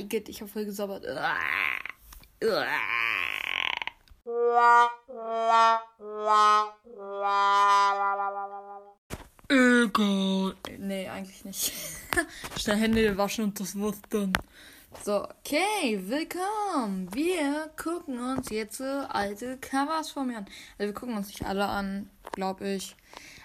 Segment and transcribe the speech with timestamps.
[0.00, 1.04] Igitt, ich hab voll gesabbert.
[9.48, 10.54] Egal.
[10.78, 11.72] Nee, eigentlich nicht.
[12.58, 14.32] Schnell Hände waschen und das war's dann.
[15.04, 17.14] So, okay, willkommen.
[17.14, 20.46] Wir gucken uns jetzt alte Covers von mir an.
[20.78, 22.96] Also wir gucken uns nicht alle an, glaube ich.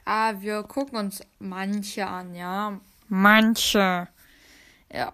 [0.05, 2.79] Aber wir gucken uns manche an, ja.
[3.09, 4.07] Manche.
[4.91, 5.13] Ja.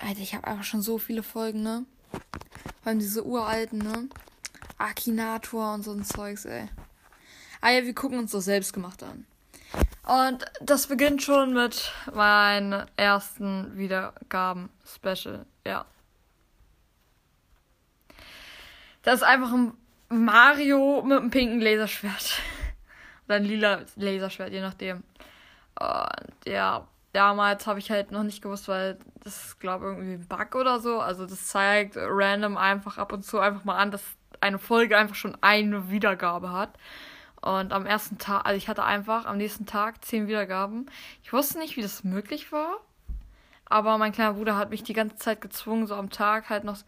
[0.00, 1.86] Alter, ich habe einfach schon so viele Folgen, ne?
[2.82, 4.08] Vor allem diese uralten, ne?
[4.78, 6.68] Akinator und so ein Zeugs, ey.
[7.60, 9.26] Ah ja, wir gucken uns das selbst gemacht an.
[10.06, 15.44] Und das beginnt schon mit meinen ersten Wiedergaben-Special.
[15.66, 15.86] Ja.
[19.02, 19.72] Das ist einfach ein
[20.08, 22.40] Mario mit einem pinken Laserschwert.
[23.26, 25.02] Oder ein lila Laserschwert, je nachdem.
[25.80, 30.14] Und ja, damals habe ich halt noch nicht gewusst, weil das ist, glaube ich, irgendwie
[30.14, 31.00] ein Bug oder so.
[31.00, 34.04] Also das zeigt random einfach ab und zu einfach mal an, dass
[34.40, 36.70] eine Folge einfach schon eine Wiedergabe hat.
[37.40, 40.86] Und am ersten Tag, also ich hatte einfach am nächsten Tag zehn Wiedergaben.
[41.22, 42.76] Ich wusste nicht, wie das möglich war.
[43.64, 46.78] Aber mein kleiner Bruder hat mich die ganze Zeit gezwungen, so am Tag halt noch.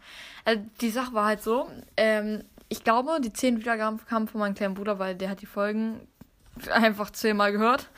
[0.45, 4.55] Also die Sache war halt so, ähm, ich glaube, die zehn Wiedergaben kamen von meinem
[4.55, 6.07] kleinen Bruder, weil der hat die Folgen
[6.71, 7.89] einfach zehnmal gehört.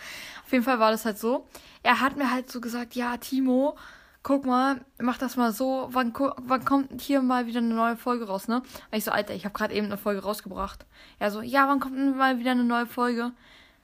[0.45, 1.47] Auf jeden Fall war das halt so.
[1.83, 3.77] Er hat mir halt so gesagt, ja, Timo,
[4.23, 8.27] guck mal, mach das mal so, wann, wann kommt hier mal wieder eine neue Folge
[8.27, 8.57] raus, ne?
[8.57, 10.85] Und ich so, Alter, ich habe gerade eben eine Folge rausgebracht.
[11.19, 13.31] Er so, ja, wann kommt mal wieder eine neue Folge?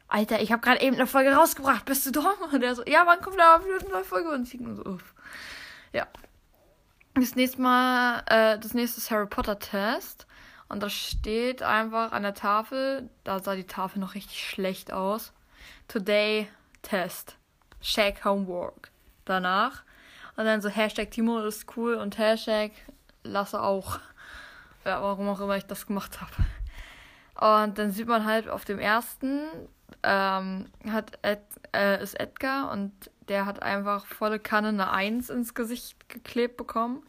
[0.08, 2.26] Alter, ich habe gerade eben eine Folge rausgebracht, bist du dumm?
[2.52, 4.30] Und er so, ja, wann kommt da wieder eine neue Folge?
[4.30, 5.14] Und ich so, uff.
[5.92, 6.08] Ja.
[7.16, 10.28] Das nächste Mal, äh, das nächste ist Harry Potter Test.
[10.70, 15.34] Und da steht einfach an der Tafel, da sah die Tafel noch richtig schlecht aus.
[15.88, 16.48] Today
[16.84, 17.38] Test.
[17.82, 18.92] Check Homework.
[19.26, 19.84] Danach
[20.38, 22.72] und dann so Hashtag Timo ist cool und Hashtag
[23.24, 24.00] Lasse auch.
[24.86, 27.66] Ja, warum auch immer ich das gemacht habe.
[27.66, 29.42] Und dann sieht man halt auf dem ersten
[30.04, 31.42] ähm, hat Ed,
[31.76, 32.92] äh, ist Edgar und
[33.28, 37.04] der hat einfach volle Kanne eine Eins ins Gesicht geklebt bekommen.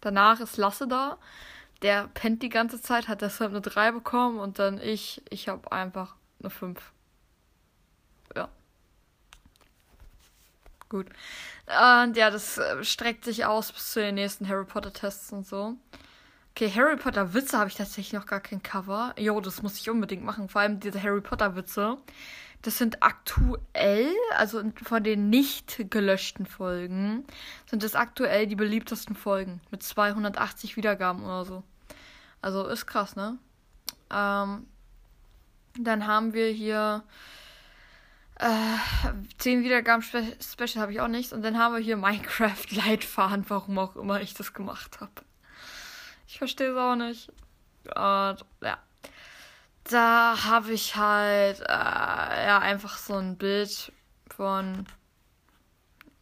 [0.00, 1.18] Danach ist Lasse da.
[1.82, 5.70] Der pennt die ganze Zeit, hat deshalb eine 3 bekommen und dann ich, ich habe
[5.70, 6.92] einfach eine 5.
[8.34, 8.48] Ja.
[10.88, 11.06] Gut.
[11.66, 15.46] Und ja, das äh, streckt sich aus bis zu den nächsten Harry Potter Tests und
[15.46, 15.76] so.
[16.52, 19.14] Okay, Harry Potter Witze habe ich tatsächlich noch gar kein Cover.
[19.18, 20.48] Jo, das muss ich unbedingt machen.
[20.48, 21.98] Vor allem diese Harry Potter Witze.
[22.62, 27.24] Das sind aktuell, also von den nicht gelöschten Folgen,
[27.70, 29.60] sind das aktuell die beliebtesten Folgen.
[29.70, 31.62] Mit 280 Wiedergaben oder so.
[32.42, 33.38] Also ist krass, ne?
[34.12, 34.66] Ähm,
[35.78, 37.04] dann haben wir hier
[38.38, 38.76] äh,
[39.38, 41.32] 10 Wiedergaben Special habe ich auch nicht.
[41.32, 45.12] Und dann haben wir hier Minecraft Leitfaden, warum auch immer ich das gemacht habe.
[46.26, 47.30] Ich verstehe es auch nicht.
[47.86, 48.78] Und ja.
[49.84, 51.64] Da habe ich halt äh,
[52.46, 53.90] ja einfach so ein Bild
[54.28, 54.84] von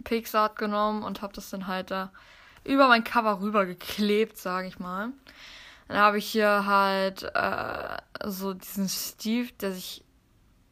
[0.04, 2.12] Pixar genommen und habe das dann halt da
[2.62, 5.10] über mein Cover rüber geklebt, sage ich mal.
[5.88, 10.04] Dann habe ich hier halt äh, so diesen Steve, der sich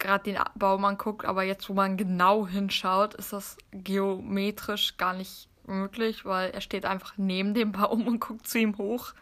[0.05, 5.49] gerade den Baum anguckt, aber jetzt, wo man genau hinschaut, ist das geometrisch gar nicht
[5.67, 9.13] möglich, weil er steht einfach neben dem Baum und guckt zu ihm hoch.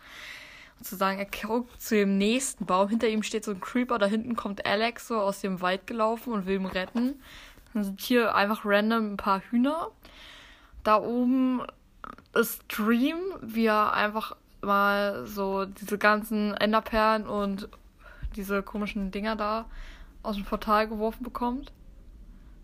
[0.78, 3.98] Und zu sagen, er guckt zu dem nächsten Baum, hinter ihm steht so ein Creeper,
[3.98, 7.22] da hinten kommt Alex so aus dem Wald gelaufen und will ihn retten.
[7.74, 9.90] Dann sind hier einfach random ein paar Hühner.
[10.84, 11.62] Da oben
[12.34, 17.70] ist Dream, wie er einfach mal so diese ganzen Enderperlen und
[18.36, 19.66] diese komischen Dinger da
[20.24, 21.72] aus dem Portal geworfen bekommt.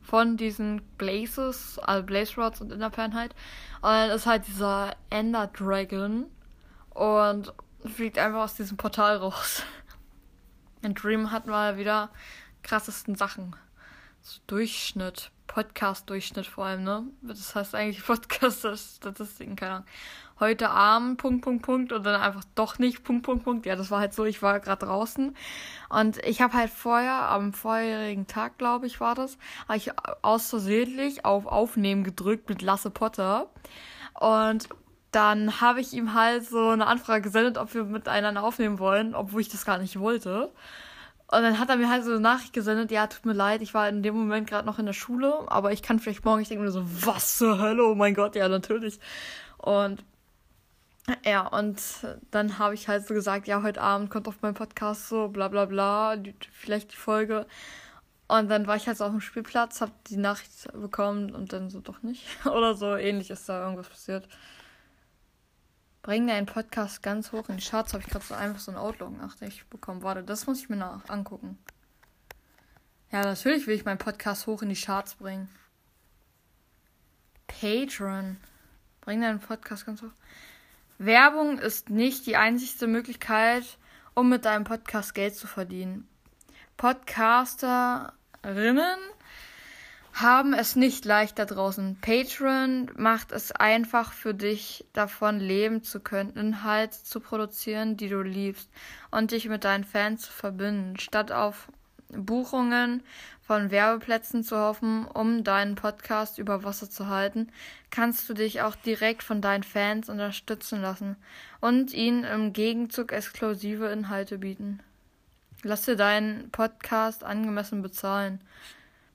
[0.02, 3.36] Von diesen Blazes, also Blaze Rods und Innerpan halt.
[3.82, 6.26] Und dann ist halt dieser Ender Dragon
[6.92, 7.54] und
[7.86, 9.64] fliegt einfach aus diesem Portal raus.
[10.82, 12.10] In Dream hatten wir wieder
[12.64, 13.56] krassesten Sachen.
[14.22, 17.04] So Durchschnitt, Podcast-Durchschnitt vor allem, ne?
[17.22, 19.88] Das heißt eigentlich Podcast-Statistiken, keine Ahnung
[20.40, 23.66] heute Abend, Punkt, Punkt, Punkt, und dann einfach doch nicht, Punkt, Punkt, Punkt.
[23.66, 25.36] Ja, das war halt so, ich war gerade draußen
[25.90, 29.38] und ich habe halt vorher, am vorherigen Tag, glaube ich, war das,
[29.68, 29.92] habe ich
[30.22, 33.48] außersehentlich auf Aufnehmen gedrückt mit Lasse Potter
[34.14, 34.70] und
[35.12, 39.42] dann habe ich ihm halt so eine Anfrage gesendet, ob wir miteinander aufnehmen wollen, obwohl
[39.42, 40.52] ich das gar nicht wollte.
[41.32, 43.76] Und dann hat er mir halt so eine Nachricht gesendet, ja, tut mir leid, ich
[43.76, 46.48] war in dem Moment gerade noch in der Schule, aber ich kann vielleicht morgen, ich
[46.48, 49.00] denke mir so, was zur Hölle, oh mein Gott, ja, natürlich.
[49.58, 50.04] Und
[51.26, 51.82] ja, und
[52.32, 55.48] dann habe ich halt so gesagt, ja, heute Abend kommt auf meinen Podcast so, bla
[55.48, 56.16] bla bla,
[56.52, 57.48] vielleicht die Folge.
[58.28, 61.72] Und dann war ich halt so auf dem Spielplatz, hab die Nachricht bekommen und dann
[61.72, 62.26] so doch nicht.
[62.46, 64.28] Oder so ähnlich ist da irgendwas passiert.
[66.04, 67.94] Bring deinen Podcast ganz hoch in die Charts.
[67.94, 70.04] Habe ich gerade so einfach so ein Outlook-Nachricht bekommen.
[70.04, 71.58] Warte, das muss ich mir nach angucken.
[73.12, 75.50] Ja, natürlich will ich meinen Podcast hoch in die Charts bringen.
[77.48, 78.38] Patreon.
[79.02, 80.14] Bring deinen Podcast ganz hoch.
[81.02, 83.64] Werbung ist nicht die einzigste Möglichkeit,
[84.16, 86.10] um mit deinem Podcast Geld zu verdienen.
[86.76, 88.12] Podcasterinnen
[90.14, 91.98] haben es nicht leicht da draußen.
[92.02, 98.22] Patreon macht es einfach für dich, davon leben zu können, Inhalte zu produzieren, die du
[98.22, 98.70] liebst
[99.10, 101.70] und dich mit deinen Fans zu verbinden, statt auf
[102.10, 103.04] Buchungen
[103.42, 107.52] von Werbeplätzen zu hoffen, um deinen Podcast über Wasser zu halten,
[107.90, 111.16] kannst du dich auch direkt von deinen Fans unterstützen lassen
[111.60, 114.80] und ihnen im Gegenzug exklusive Inhalte bieten.
[115.64, 118.40] Lass dir deinen Podcast angemessen bezahlen.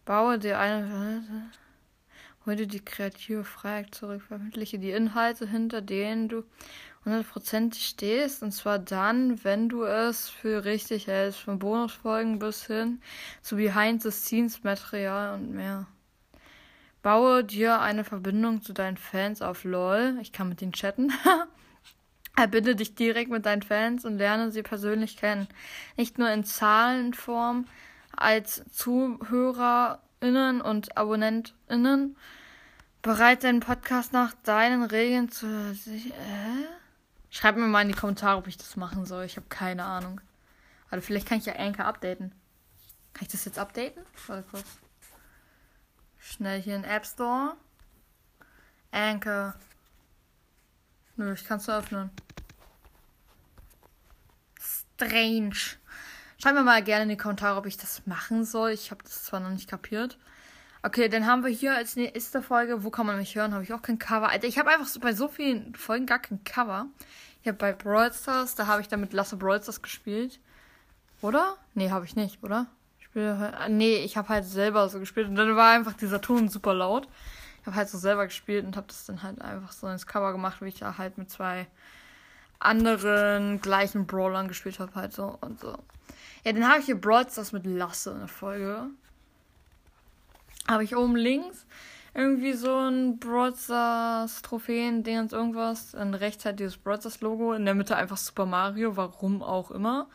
[0.04, 1.22] Baue dir eine.
[2.44, 4.22] Hol dir die kreative Freiheit zurück.
[4.28, 6.44] Veröffentliche die Inhalte, hinter denen du
[7.04, 8.42] hundertprozentig stehst.
[8.42, 11.40] Und zwar dann, wenn du es für richtig hältst.
[11.40, 13.00] Von Bonusfolgen bis hin
[13.42, 15.86] zu Behind-the-Scenes-Material und mehr.
[17.02, 20.16] Baue dir eine Verbindung zu deinen Fans auf LOL.
[20.22, 21.12] Ich kann mit ihnen chatten.
[22.36, 25.46] Erbinde dich direkt mit deinen Fans und lerne sie persönlich kennen.
[25.96, 27.66] Nicht nur in Zahlenform
[28.16, 32.16] als ZuhörerInnen und AbonnentInnen.
[33.02, 35.46] Bereit deinen Podcast nach deinen Regeln zu.
[35.46, 36.83] Äh?
[37.34, 39.24] Schreib mir mal in die Kommentare, ob ich das machen soll.
[39.24, 40.20] Ich habe keine Ahnung.
[40.88, 42.30] Also vielleicht kann ich ja Anchor updaten.
[43.12, 44.04] Kann ich das jetzt updaten?
[44.28, 44.64] Warte kurz.
[46.16, 47.56] Schnell hier in App Store.
[48.92, 49.56] Anchor.
[51.16, 52.10] Nö, ich kann es öffnen.
[54.60, 55.56] Strange.
[56.38, 58.70] Schreibt mir mal gerne in die Kommentare, ob ich das machen soll.
[58.70, 60.18] Ich habe das zwar noch nicht kapiert.
[60.86, 63.72] Okay, dann haben wir hier als nächste Folge, wo kann man mich hören, habe ich
[63.72, 64.28] auch kein Cover.
[64.28, 66.88] Alter, ich habe einfach so bei so vielen Folgen gar kein Cover.
[67.40, 70.40] Ich habe bei Brawl Stars, da habe ich damit Lasse Brawl Stars gespielt.
[71.22, 71.56] Oder?
[71.72, 72.66] Nee, habe ich nicht, oder?
[72.98, 75.94] Ich spiele halt, ah, nee, ich habe halt selber so gespielt und dann war einfach
[75.94, 77.08] dieser Ton super laut.
[77.62, 80.32] Ich habe halt so selber gespielt und habe das dann halt einfach so ins Cover
[80.32, 81.66] gemacht, wie ich da halt mit zwei
[82.58, 85.78] anderen gleichen Brawlern gespielt habe, halt so und so.
[86.44, 88.90] Ja, dann habe ich hier Brawl Stars mit Lasse in der Folge
[90.68, 91.66] habe ich oben links
[92.14, 95.90] irgendwie so ein Broadstars Trophäen, Dingens irgendwas.
[95.92, 100.08] Dann rechts halt dieses Broadstars Logo, in der Mitte einfach Super Mario, warum auch immer.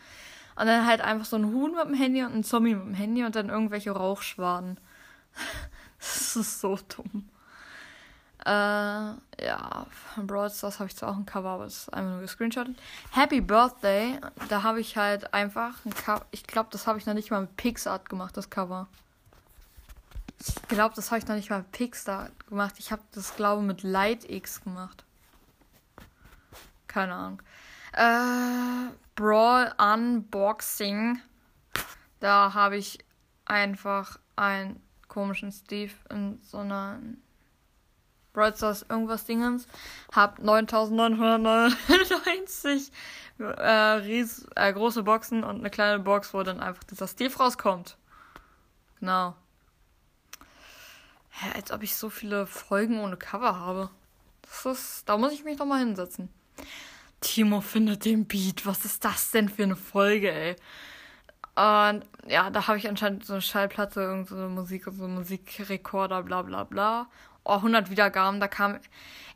[0.55, 2.93] Und dann halt einfach so ein Huhn mit dem Handy und ein Zombie mit dem
[2.93, 4.79] Handy und dann irgendwelche Rauchschwaden.
[5.99, 7.29] das ist so dumm.
[8.45, 9.85] Äh, ja,
[10.15, 12.77] von Brawl Stars habe ich zwar auch ein Cover, aber es ist einfach nur gescreenshottet.
[13.11, 16.25] Happy Birthday, da habe ich halt einfach ein Cover.
[16.31, 18.87] Ich glaube, das habe ich noch nicht mal mit Pixart gemacht, das Cover.
[20.39, 22.75] Ich glaube, das habe ich noch nicht mal Pixar gemacht.
[22.79, 25.03] Ich habe das, glaube ich, mit Light X gemacht.
[26.87, 27.41] Keine Ahnung.
[27.93, 31.21] Äh, Brawl Unboxing.
[32.19, 32.99] Da habe ich
[33.45, 36.99] einfach einen komischen Steve in so einer
[38.31, 39.67] Brawl Stars irgendwas Dingens.
[40.13, 42.91] Hab 9999
[43.39, 47.97] äh, ries, äh, große Boxen und eine kleine Box, wo dann einfach dieser Steve rauskommt.
[48.99, 49.35] Genau.
[51.41, 53.89] Hä, als ob ich so viele Folgen ohne Cover habe.
[54.41, 56.27] Das ist, da muss ich mich doch mal hinsetzen.
[57.21, 58.65] Timo findet den Beat.
[58.65, 60.55] Was ist das denn für eine Folge, ey?
[61.55, 66.23] Und ja, da habe ich anscheinend so eine Schallplatte, irgendeine so Musik und so Musikrekorder,
[66.23, 67.09] bla bla bla.
[67.45, 68.79] Oh, 100 Wiedergaben, da kam.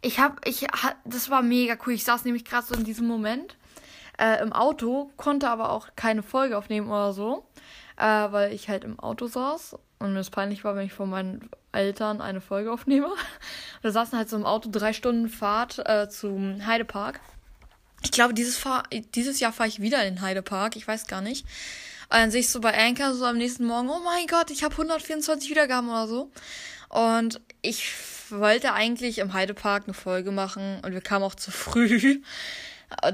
[0.02, 0.68] Ich hab, ich,
[1.06, 1.94] das war mega cool.
[1.94, 3.58] Ich saß nämlich gerade so in diesem Moment
[4.20, 7.48] äh, im Auto, konnte aber auch keine Folge aufnehmen oder so,
[7.98, 11.10] äh, weil ich halt im Auto saß und mir es peinlich war, wenn ich von
[11.10, 13.08] meinen Eltern eine Folge aufnehme.
[13.82, 17.22] Wir saßen halt so im Auto, drei Stunden Fahrt äh, zum Heidepark.
[18.04, 18.84] Ich glaube, dieses, Fahr
[19.16, 20.76] dieses Jahr fahre ich wieder in den Heidepark.
[20.76, 21.46] Ich weiß gar nicht.
[22.10, 24.64] Und dann sehe ich so bei Anchor so am nächsten Morgen, oh mein Gott, ich
[24.64, 26.32] habe 124 Wiedergaben oder so.
[26.90, 27.94] Und ich
[28.30, 32.22] wollte eigentlich im Heidepark eine Folge machen und wir kamen auch zu früh.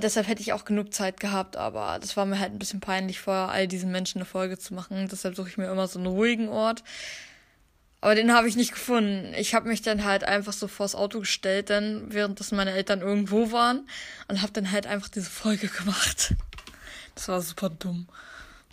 [0.02, 3.20] Deshalb hätte ich auch genug Zeit gehabt, aber das war mir halt ein bisschen peinlich,
[3.20, 5.08] vor all diesen Menschen eine Folge zu machen.
[5.12, 6.84] Deshalb suche ich mir immer so einen ruhigen Ort.
[8.02, 9.34] Aber den habe ich nicht gefunden.
[9.38, 13.52] Ich habe mich dann halt einfach so vors Auto gestellt, dann während meine Eltern irgendwo
[13.52, 13.88] waren
[14.28, 16.34] und habe dann halt einfach diese Folge gemacht.
[17.16, 18.08] Das war super dumm.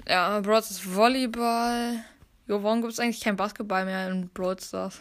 [0.08, 2.04] Ja, Brawl Stars Volleyball.
[2.46, 5.00] Jo, warum gibt es eigentlich kein Basketball mehr in Brawl Stars?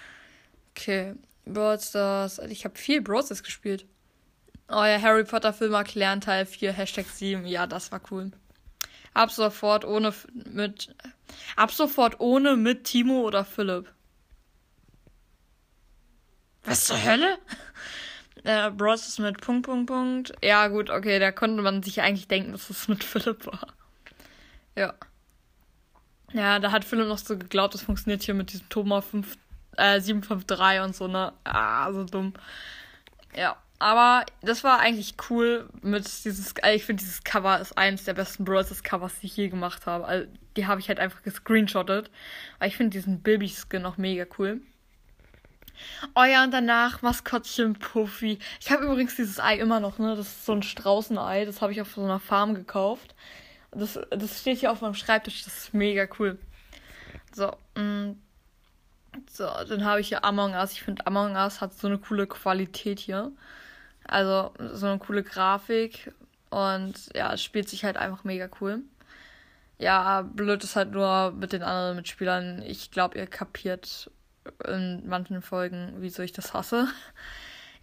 [0.74, 2.40] okay, Brawl Stars.
[2.48, 3.86] Ich habe viel Brawl Stars gespielt.
[4.72, 7.46] Oh ja, Harry Potter Film erklären Teil 4, Hashtag 7.
[7.46, 8.30] Ja, das war cool.
[9.14, 10.94] Ab sofort ohne mit
[11.56, 13.92] Ab sofort ohne, mit Timo oder Philipp.
[16.64, 17.38] Was zur Hölle?
[18.44, 20.32] Äh, Bros ist mit Punkt, Punkt, Punkt.
[20.42, 23.68] Ja, gut, okay, da konnte man sich eigentlich denken, dass es mit Philipp war.
[24.74, 24.94] Ja.
[26.32, 29.38] Ja, da hat Philipp noch so geglaubt, das funktioniert hier mit diesem Thomas 5,
[29.76, 31.32] äh, 753 und so, ne?
[31.44, 32.32] Ah, so dumm.
[33.36, 33.61] Ja.
[33.82, 38.14] Aber das war eigentlich cool mit dieses, also ich finde dieses Cover ist eines der
[38.14, 38.80] besten Bros.
[38.84, 40.04] Covers, die ich je gemacht habe.
[40.04, 42.08] Also, die habe ich halt einfach gescreenshottet.
[42.60, 44.60] Weil ich finde diesen Bilby-Skin auch mega cool.
[46.14, 48.38] Oh ja, und danach Maskottchen Puffy.
[48.60, 50.14] Ich habe übrigens dieses Ei immer noch, ne?
[50.14, 51.44] Das ist so ein Straußenei.
[51.44, 53.16] Das habe ich auf so einer Farm gekauft.
[53.72, 55.42] Das, das steht hier auf meinem Schreibtisch.
[55.42, 56.38] Das ist mega cool.
[57.32, 57.50] So.
[57.74, 58.12] Mm.
[59.28, 60.70] So, dann habe ich hier Among Us.
[60.70, 63.32] Ich finde Among Us hat so eine coole Qualität hier.
[64.12, 66.12] Also so eine coole Grafik.
[66.50, 68.82] Und ja, es spielt sich halt einfach mega cool.
[69.78, 72.62] Ja, blöd ist halt nur mit den anderen Mitspielern.
[72.62, 74.10] Ich glaube, ihr kapiert
[74.68, 76.88] in manchen Folgen, wieso ich das hasse.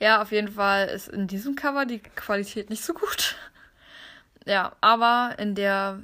[0.01, 3.35] Ja, auf jeden Fall ist in diesem Cover die Qualität nicht so gut.
[4.45, 5.99] Ja, aber in der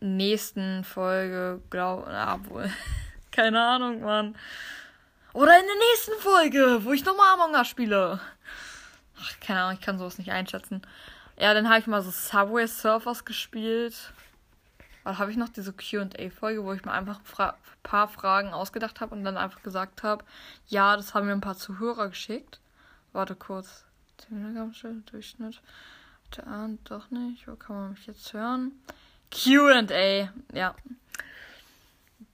[0.00, 2.70] nächsten Folge, glaube ich, wohl.
[3.32, 4.36] Keine Ahnung, Mann.
[5.32, 8.20] Oder in der nächsten Folge, wo ich nochmal Among Us spiele.
[9.20, 10.82] Ach, keine Ahnung, ich kann sowas nicht einschätzen.
[11.38, 14.12] Ja, dann habe ich mal so Subway Surfers gespielt.
[15.04, 19.14] Dann habe ich noch diese QA-Folge, wo ich mir einfach ein paar Fragen ausgedacht habe
[19.14, 20.24] und dann einfach gesagt habe,
[20.66, 22.60] ja, das haben mir ein paar Zuhörer geschickt.
[23.12, 23.84] Warte kurz.
[24.18, 25.62] 10 Wiedergaben, Durchschnitt.
[26.44, 27.48] Ahnt doch nicht.
[27.48, 28.72] Wo kann man mich jetzt hören?
[29.30, 30.74] QA, ja.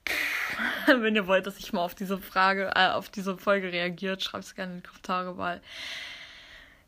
[0.87, 4.43] Wenn ihr wollt, dass ich mal auf diese Frage, äh, auf diese Folge reagiert, schreibt
[4.43, 5.61] es gerne in die Kommentare, weil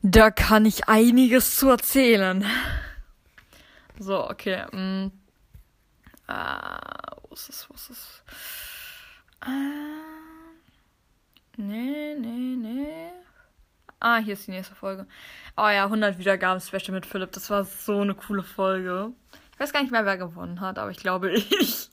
[0.01, 2.45] da kann ich einiges zu erzählen.
[3.99, 4.65] So, okay.
[4.71, 5.11] Mm.
[6.27, 8.23] Ah, wo ist es, wo ist es?
[9.39, 9.49] Ah,
[11.55, 13.09] nee, nee, nee.
[13.99, 15.07] Ah, hier ist die nächste Folge.
[15.55, 17.31] Oh ja, 100 Wiedergaben Special mit Philipp.
[17.31, 19.11] Das war so eine coole Folge.
[19.53, 21.89] Ich weiß gar nicht mehr, wer gewonnen hat, aber ich glaube ich.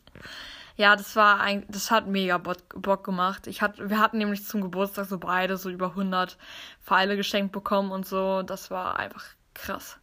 [0.76, 3.46] Ja, das war ein, das hat mega Bock gemacht.
[3.46, 6.36] Ich hat, wir hatten nämlich zum Geburtstag so beide so über 100
[6.82, 8.42] Pfeile geschenkt bekommen und so.
[8.42, 9.98] Das war einfach krass.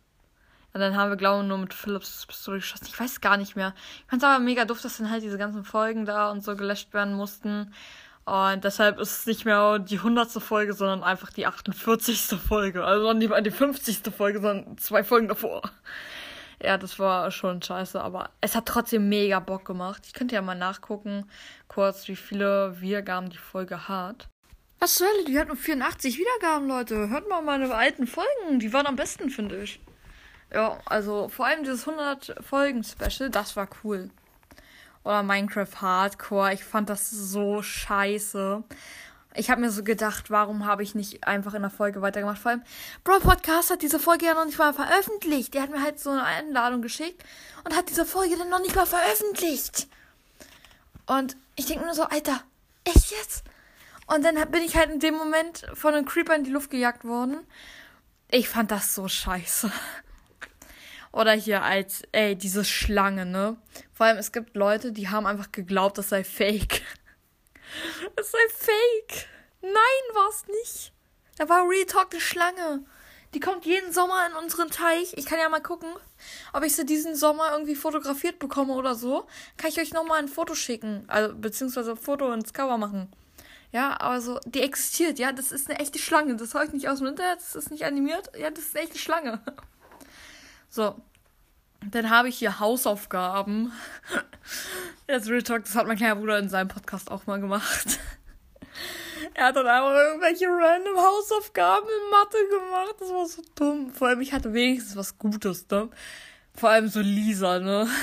[0.74, 2.88] Und dann haben wir, glaube ich, nur mit Philips Pistole geschossen.
[2.88, 3.74] Ich weiß gar nicht mehr.
[4.00, 6.56] Ich fand es aber mega doof, dass dann halt diese ganzen Folgen da und so
[6.56, 7.74] gelöscht werden mussten.
[8.24, 10.32] Und deshalb ist es nicht mehr die 100.
[10.42, 12.40] Folge, sondern einfach die 48.
[12.40, 12.86] Folge.
[12.86, 14.02] Also nicht die 50.
[14.16, 15.64] Folge, sondern zwei Folgen davor.
[16.64, 20.04] Ja, das war schon scheiße, aber es hat trotzdem mega Bock gemacht.
[20.06, 21.26] Ich könnte ja mal nachgucken,
[21.68, 24.28] kurz, wie viele Wiedergaben die Folge hat.
[24.78, 27.10] Was soll die hat nur 84 Wiedergaben, Leute.
[27.10, 29.80] Hört mal meine alten Folgen, die waren am besten, finde ich.
[30.54, 34.12] Ja, also vor allem dieses 100 Folgen Special, das war cool.
[35.04, 38.64] Oder Minecraft Hardcore, ich fand das so scheiße
[39.34, 42.40] ich habe mir so gedacht, warum habe ich nicht einfach in der Folge weitergemacht?
[42.40, 42.64] Vor allem,
[43.04, 45.54] Bro Podcast hat diese Folge ja noch nicht mal veröffentlicht.
[45.54, 47.24] Der hat mir halt so eine Einladung geschickt
[47.64, 49.88] und hat diese Folge dann noch nicht mal veröffentlicht.
[51.06, 52.42] Und ich denke nur so, Alter,
[52.84, 53.44] echt jetzt?
[54.08, 57.06] Und dann bin ich halt in dem Moment von einem Creeper in die Luft gejagt
[57.06, 57.38] worden.
[58.30, 59.72] Ich fand das so scheiße.
[61.14, 63.58] Oder hier als, ey, diese Schlange, ne?
[63.94, 66.82] Vor allem, es gibt Leute, die haben einfach geglaubt, das sei fake.
[68.16, 69.28] Es sei fake.
[69.62, 69.74] Nein,
[70.14, 70.94] war es nicht.
[71.38, 72.86] Da war Real Talk eine Schlange.
[73.34, 75.14] Die kommt jeden Sommer in unseren Teich.
[75.16, 75.90] Ich kann ja mal gucken,
[76.54, 79.26] ob ich sie diesen Sommer irgendwie fotografiert bekomme oder so.
[79.58, 81.06] Kann ich euch nochmal ein Foto schicken.
[81.08, 83.12] Also, beziehungsweise ein Foto ins Cover machen.
[83.72, 85.32] Ja, aber so, die existiert, ja.
[85.32, 86.36] Das ist eine echte Schlange.
[86.36, 88.30] Das habe ich nicht aus dem Internet, das ist nicht animiert.
[88.38, 89.42] Ja, das ist eine echte Schlange.
[90.74, 90.96] So,
[91.90, 93.72] dann habe ich hier Hausaufgaben.
[95.08, 98.00] Jetzt Real Talk, das hat mein kleiner Bruder in seinem Podcast auch mal gemacht.
[99.34, 102.96] er hat dann einfach irgendwelche random Hausaufgaben in Mathe gemacht.
[103.00, 103.92] Das war so dumm.
[103.92, 105.90] Vor allem, ich hatte wenigstens was Gutes, ne?
[106.54, 107.88] Vor allem so Lisa, ne?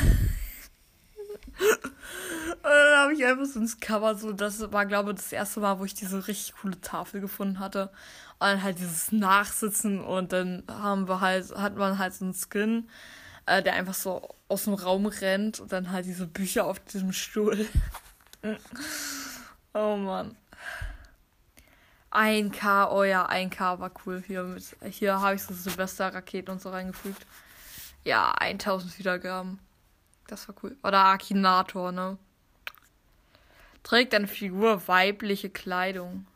[2.59, 5.61] Und dann habe ich einfach so ins Cover so, das war, glaube ich, das erste
[5.61, 7.91] Mal, wo ich diese richtig coole Tafel gefunden hatte.
[8.41, 12.35] Und dann halt dieses Nachsitzen und dann haben wir halt, hat man halt so einen
[12.35, 12.89] Skin
[13.49, 17.13] äh, der einfach so aus dem Raum rennt und dann halt diese Bücher auf diesem
[17.13, 17.67] Stuhl.
[19.75, 20.37] oh Mann.
[22.11, 24.23] 1K, oh ja, 1K war cool.
[24.27, 24.57] Hier,
[24.91, 27.27] hier habe ich so Silvester-Raketen und so reingefügt.
[28.05, 29.59] Ja, 1000 Wiedergaben.
[30.27, 30.77] Das war cool.
[30.83, 32.19] Oder Akinator, ne?
[33.83, 36.27] Trägt eine Figur weibliche Kleidung.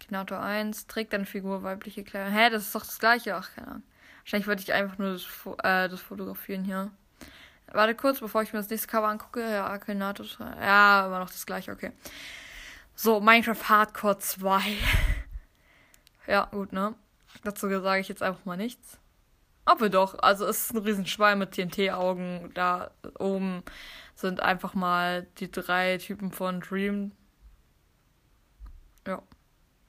[0.00, 2.32] Akinator 1, trägt eine Figur weibliche Kleidung.
[2.32, 3.34] Hä, das ist doch das gleiche.
[3.36, 3.82] Ach, keine Ahnung.
[4.26, 5.24] Wahrscheinlich wollte ich einfach nur das,
[5.62, 6.90] äh, das fotografieren hier.
[7.68, 9.40] Warte kurz, bevor ich mir das nächste Cover angucke.
[9.40, 10.24] Ja, Akinato.
[10.40, 11.92] Ja, immer noch das gleiche, okay.
[12.96, 14.60] So, Minecraft Hardcore 2.
[16.26, 16.96] ja, gut, ne?
[17.44, 18.98] Dazu sage ich jetzt einfach mal nichts.
[19.64, 22.50] Aber doch, also es ist ein Riesenschwein mit TNT-Augen.
[22.54, 22.90] Da
[23.20, 23.62] oben
[24.16, 27.12] sind einfach mal die drei Typen von Dream.
[29.06, 29.22] Ja.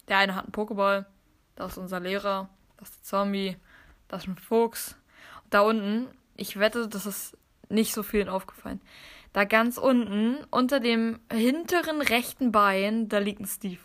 [0.07, 1.07] Der eine hat einen Pokéball.
[1.55, 2.49] Das ist unser Lehrer.
[2.77, 3.57] Das ist der Zombie.
[4.07, 4.95] Das ist ein Fuchs.
[5.49, 7.37] Da unten, ich wette, das ist
[7.69, 8.81] nicht so vielen aufgefallen.
[9.33, 13.79] Da ganz unten, unter dem hinteren rechten Bein, da liegt ein Steve.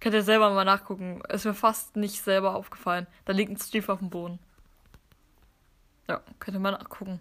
[0.00, 1.20] Könnt ihr selber mal nachgucken.
[1.28, 3.06] Ist mir fast nicht selber aufgefallen.
[3.26, 4.38] Da liegt ein Steve auf dem Boden.
[6.08, 7.20] Ja, könnt ihr mal nachgucken.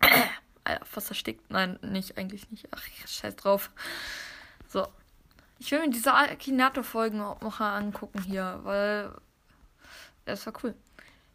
[0.64, 1.48] Alter, fast erstickt.
[1.50, 2.68] Nein, nicht, eigentlich nicht.
[2.72, 3.70] Ach, scheiß drauf.
[4.68, 4.86] So.
[5.58, 9.14] Ich will mir diese Akinator-Folgen auch noch angucken hier, weil
[10.26, 10.74] das war cool.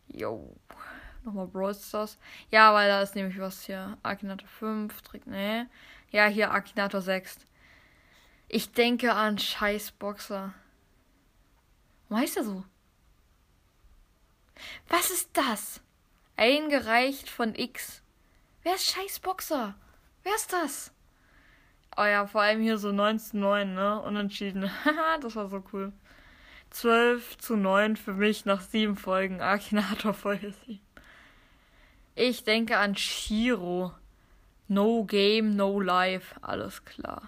[0.07, 0.55] Yo.
[1.23, 2.17] Nochmal Brawl Stars.
[2.49, 3.97] Ja, weil da ist nämlich was hier.
[4.03, 5.65] Akinator 5, Trick, nee.
[6.11, 7.37] Ja, hier Akinator 6.
[8.47, 10.53] Ich denke an Scheißboxer.
[12.09, 12.63] Warum heißt er so?
[14.89, 15.81] Was ist das?
[16.35, 18.01] Eingereicht von X.
[18.63, 19.75] Wer ist Scheißboxer?
[20.23, 20.91] Wer ist das?
[21.97, 24.01] Oh ja, vor allem hier so 19-9, ne?
[24.01, 24.69] Unentschieden.
[24.85, 25.93] Haha, das war so cool.
[26.71, 29.41] 12 zu 9 für mich nach sieben Folgen.
[29.41, 30.79] Akinator Folge 7.
[32.15, 33.93] Ich denke an Shiro.
[34.67, 36.35] No Game, No Life.
[36.41, 37.23] Alles klar.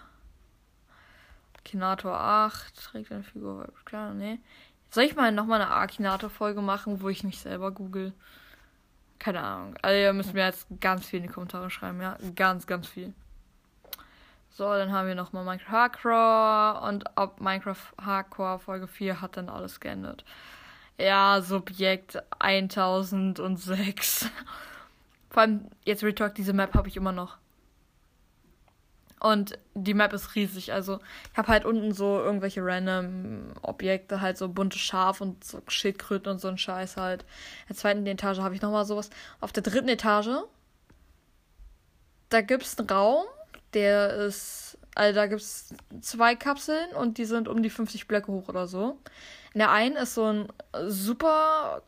[1.57, 2.75] Akinator 8.
[2.75, 3.71] Trägt eine Figur.
[3.85, 4.39] Klar, ne?
[4.89, 8.13] Soll ich mal nochmal eine Akinator-Folge machen, wo ich mich selber google?
[9.19, 9.75] Keine Ahnung.
[9.81, 12.17] Also ihr müsst mir jetzt ganz viel in die Kommentare schreiben, ja?
[12.35, 13.13] Ganz, ganz viel.
[14.55, 19.49] So, dann haben wir nochmal Minecraft Hardcore und ob Minecraft Hardcore Folge 4 hat dann
[19.49, 20.23] alles geändert.
[20.99, 24.29] Ja, Subjekt 1006.
[25.31, 27.37] Vor allem jetzt Retalk, diese Map habe ich immer noch.
[29.19, 30.71] Und die Map ist riesig.
[30.71, 30.99] Also
[31.31, 36.31] ich habe halt unten so irgendwelche random Objekte, halt so bunte Schaf und so Schildkröten
[36.31, 37.23] und so ein Scheiß halt.
[37.23, 39.09] In der zweiten Etage habe ich nochmal sowas.
[39.39, 40.43] Auf der dritten Etage,
[42.29, 43.23] da gibt es einen Raum,
[43.73, 44.77] der ist.
[44.95, 48.67] Also da gibt es zwei Kapseln und die sind um die 50 Blöcke hoch oder
[48.67, 48.99] so.
[49.53, 50.47] In der einen ist so ein
[50.87, 51.81] super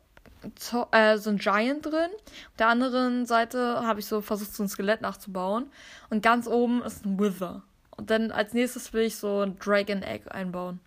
[0.90, 2.10] äh, so ein Giant drin.
[2.12, 5.70] Auf der anderen Seite habe ich so versucht, so ein Skelett nachzubauen.
[6.10, 7.62] Und ganz oben ist ein Wither.
[7.90, 10.80] Und dann als nächstes will ich so ein Dragon Egg einbauen.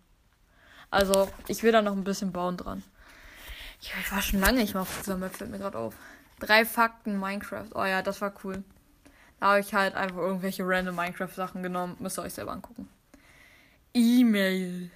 [0.91, 2.83] Also, ich will da noch ein bisschen bauen dran.
[3.81, 5.95] Ich, war schon lange nicht mehr auf dieser Map, fällt mir gerade auf.
[6.39, 7.67] Drei Fakten Minecraft.
[7.75, 8.63] Oh ja, das war cool.
[9.39, 11.95] Da habe ich halt einfach irgendwelche random Minecraft-Sachen genommen.
[11.99, 12.89] Müsst ihr euch selber angucken.
[13.93, 14.91] E-Mail.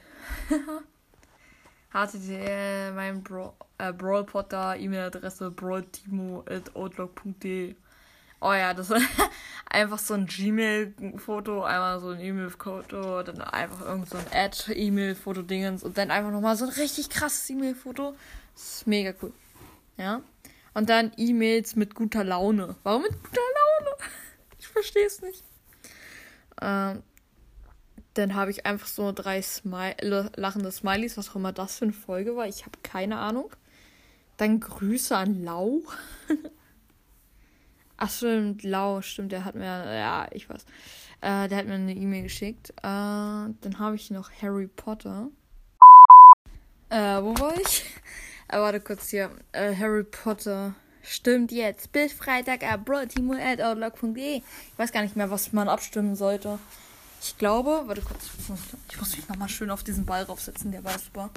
[1.93, 7.75] HTTP, mein Bro, äh, Brawl Potter, E-Mail-Adresse brawltimo.outlook.de.
[8.41, 9.05] Oh ja, das ist
[9.69, 15.97] einfach so ein Gmail-Foto, einmal so ein E-Mail-Foto, dann einfach irgend so ein Ad-E-Mail-Foto-Dingens und
[15.97, 18.15] dann einfach nochmal so ein richtig krasses E-Mail-Foto.
[18.55, 19.31] Das ist mega cool.
[19.97, 20.21] Ja.
[20.73, 22.75] Und dann E-Mails mit guter Laune.
[22.83, 23.95] Warum mit guter Laune?
[24.73, 25.43] Verstehe es nicht.
[26.61, 27.03] Ähm,
[28.15, 31.93] dann habe ich einfach so drei Smile lachende Smileys, was auch immer das für eine
[31.93, 32.47] Folge war.
[32.47, 33.51] Ich habe keine Ahnung.
[34.37, 35.81] Dann Grüße an Lau.
[37.97, 40.65] Ach stimmt, Lau, stimmt, der hat mir, ja, ich weiß.
[41.21, 42.71] Äh, der hat mir eine E-Mail geschickt.
[42.71, 45.29] Äh, dann habe ich noch Harry Potter.
[46.89, 47.85] Äh, wo war ich?
[48.49, 49.31] Äh, warte kurz hier.
[49.53, 50.75] Äh, Harry Potter.
[51.03, 51.91] Stimmt jetzt.
[51.91, 54.37] Bis Freitag ab broadtimo.outlook.de.
[54.37, 54.43] Ich
[54.77, 56.59] weiß gar nicht mehr, was man abstimmen sollte.
[57.21, 58.31] Ich glaube, warte kurz,
[58.89, 61.29] ich muss mich nochmal schön auf diesen Ball raufsetzen, der war super.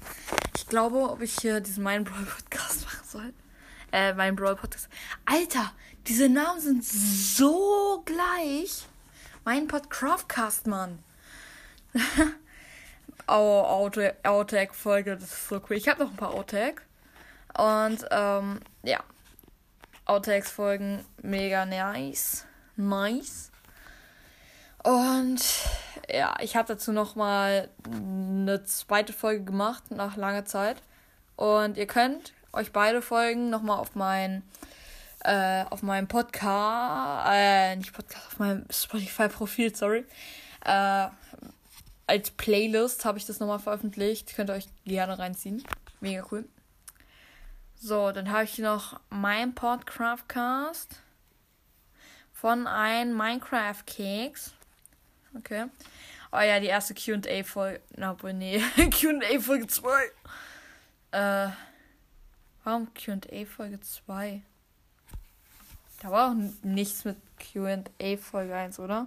[0.56, 3.32] Ich glaube, ob ich hier diesen meinen Brawl Podcast machen soll.
[3.92, 4.88] Äh, meinen Brawl Podcast.
[5.26, 5.72] Alter,
[6.06, 8.86] diese Namen sind so gleich.
[9.44, 10.98] Mein Podcraftcast, Mann.
[13.28, 13.86] oh,
[14.24, 15.76] Outtag-Folge, das ist so cool.
[15.76, 16.82] Ich habe noch ein paar Outtag.
[17.56, 19.04] Und, ähm, ja.
[20.06, 22.46] Outtakes-Folgen, mega nice.
[22.76, 23.50] Nice.
[24.82, 25.42] Und
[26.08, 30.76] ja, ich habe dazu noch mal eine zweite Folge gemacht nach langer Zeit.
[31.34, 34.42] Und ihr könnt euch beide Folgen noch mal auf mein
[35.24, 40.04] äh, auf meinem Podcast, äh, nicht Podcast, auf meinem Spotify-Profil, sorry,
[40.64, 41.08] äh,
[42.06, 44.34] als Playlist habe ich das nochmal veröffentlicht.
[44.36, 45.64] Könnt ihr euch gerne reinziehen.
[46.00, 46.44] Mega cool.
[47.86, 51.00] So, dann habe ich noch mein Podcraftcast
[52.32, 54.54] von ein Minecraft-Keks.
[55.36, 55.66] Okay.
[56.32, 57.80] Oh ja, die erste QA-Folge.
[57.96, 58.58] Na, obwohl, nee.
[58.90, 60.10] QA-Folge 2.
[61.12, 61.50] Äh.
[62.64, 64.42] Warum QA-Folge 2?
[66.00, 69.06] Da war auch nichts mit QA Folge 1, oder?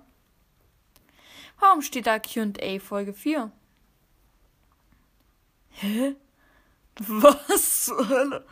[1.59, 3.51] Warum steht da QA Folge 4?
[5.71, 6.15] Hä?
[6.99, 8.45] Was zur Hölle?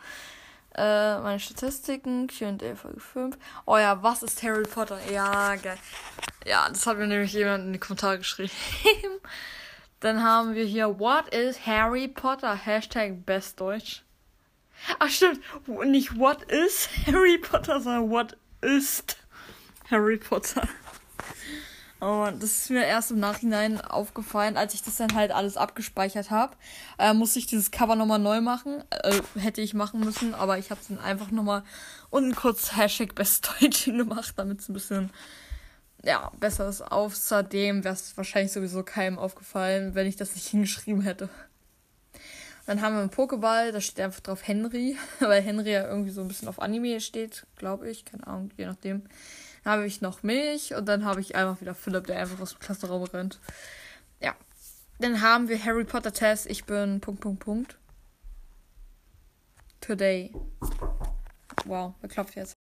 [0.74, 3.36] Äh, meine Statistiken, QA Folge 5.
[3.66, 5.00] Oh ja, was ist Harry Potter?
[5.10, 5.78] Ja, geil.
[6.46, 8.52] Ja, das hat mir nämlich jemand in die Kommentare geschrieben.
[10.00, 12.54] Dann haben wir hier, what is Harry Potter?
[12.54, 14.02] Hashtag Bestdeutsch.
[15.00, 15.40] Ach stimmt,
[15.86, 19.16] nicht what is Harry Potter, sondern what ist
[19.90, 20.68] Harry Potter.
[22.00, 25.56] Oh Mann, das ist mir erst im Nachhinein aufgefallen, als ich das dann halt alles
[25.56, 26.54] abgespeichert habe.
[26.96, 28.84] Äh, musste ich dieses Cover nochmal neu machen.
[28.90, 31.64] Äh, hätte ich machen müssen, aber ich habe es dann einfach nochmal
[32.10, 35.10] unten kurz Hashtag Bestdeutsch gemacht, damit es ein bisschen
[36.04, 36.82] ja, besser ist.
[36.82, 41.28] Außerdem wäre es wahrscheinlich sowieso keinem aufgefallen, wenn ich das nicht hingeschrieben hätte.
[42.66, 46.20] Dann haben wir einen Pokéball, da steht einfach drauf Henry, weil Henry ja irgendwie so
[46.20, 48.04] ein bisschen auf Anime steht, glaube ich.
[48.04, 49.02] Keine Ahnung, je nachdem.
[49.64, 52.52] Dann habe ich noch Milch und dann habe ich einfach wieder Philipp, der einfach aus
[52.52, 53.40] dem Klassenraum rennt.
[54.20, 54.34] Ja.
[54.98, 56.46] Dann haben wir Harry Potter Test.
[56.46, 57.78] Ich bin Punkt, Punkt, Punkt.
[59.80, 60.32] Today.
[61.64, 62.56] Wow, wer klopft jetzt?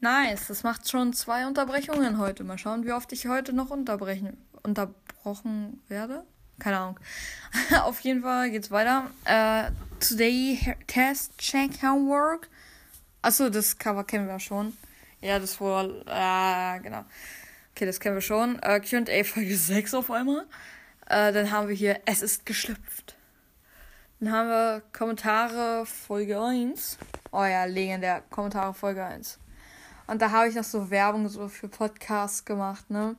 [0.00, 2.44] Nice, das macht schon zwei Unterbrechungen heute.
[2.44, 6.24] Mal schauen, wie oft ich heute noch unterbrechen, unterbrochen werde.
[6.58, 7.00] Keine Ahnung.
[7.82, 9.10] Auf jeden Fall geht's weiter.
[9.26, 12.48] Uh, today test check homework.
[13.22, 14.76] Achso, das Cover kennen wir schon.
[15.26, 16.04] Ja, das wohl.
[16.06, 17.04] Äh, genau.
[17.72, 18.60] Okay, das kennen wir schon.
[18.64, 20.42] Uh, QA Folge 6 auf einmal.
[21.06, 23.16] Uh, dann haben wir hier Es ist geschlüpft.
[24.20, 26.98] Dann haben wir Kommentare Folge 1.
[27.32, 28.22] Oh ja, legendär.
[28.30, 29.40] Kommentare Folge 1.
[30.06, 33.16] Und da habe ich noch so Werbung so für Podcasts gemacht, ne?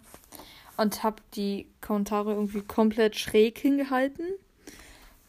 [0.77, 4.25] Und habe die Kommentare irgendwie komplett schräg hingehalten.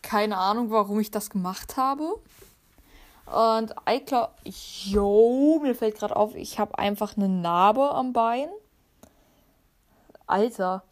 [0.02, 2.20] Keine Ahnung, warum ich das gemacht habe.
[3.32, 8.48] Und iCloud, yo, mir fällt gerade auf, ich habe einfach eine Narbe am Bein.
[10.26, 10.82] Alter.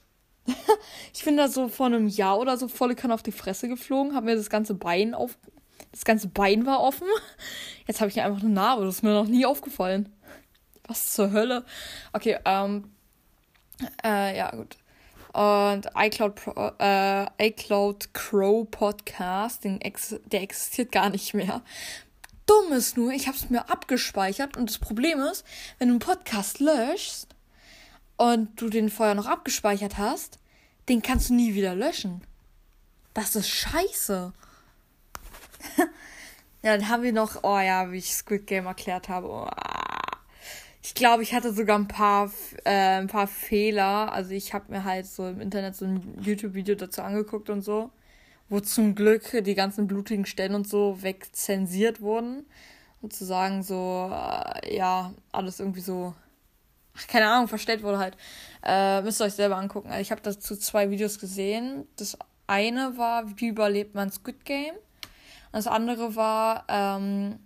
[1.14, 4.14] ich bin da so vor einem Jahr oder so volle Kanne auf die Fresse geflogen,
[4.14, 5.37] habe mir das ganze Bein auf.
[5.92, 7.09] Das ganze Bein war offen.
[7.87, 10.12] Jetzt habe ich einfach eine Narbe, das ist mir noch nie aufgefallen.
[10.87, 11.64] Was zur Hölle?
[12.12, 12.90] Okay, ähm.
[14.03, 14.77] Äh, ja, gut.
[15.33, 21.61] Und iCloud, Pro, äh, iCloud Crow Podcast, den ex der existiert gar nicht mehr.
[22.47, 25.45] Dumm ist nur, ich habe es mir abgespeichert und das Problem ist,
[25.79, 27.35] wenn du einen Podcast löschst
[28.17, 30.39] und du den vorher noch abgespeichert hast,
[30.89, 32.23] den kannst du nie wieder löschen.
[33.15, 34.33] Das ist scheiße.
[36.63, 39.29] ja, dann haben wir noch, oh ja, wie ich Squid Game erklärt habe.
[39.29, 39.49] Oh,
[40.83, 42.31] ich glaube, ich hatte sogar ein paar,
[42.65, 44.13] äh, ein paar Fehler.
[44.13, 47.91] Also ich habe mir halt so im Internet so ein YouTube-Video dazu angeguckt und so,
[48.49, 52.47] wo zum Glück die ganzen blutigen Stellen und so wegzensiert wurden.
[53.03, 56.15] Und zu sagen, so, äh, ja, alles irgendwie so,
[56.97, 58.17] ach, keine Ahnung, verstellt wurde halt.
[58.65, 59.91] Äh, müsst ihr euch selber angucken.
[59.91, 61.87] Also ich habe dazu zwei Videos gesehen.
[61.97, 64.75] Das eine war, wie überlebt man Squid Game?
[65.53, 67.39] Das andere war, ähm,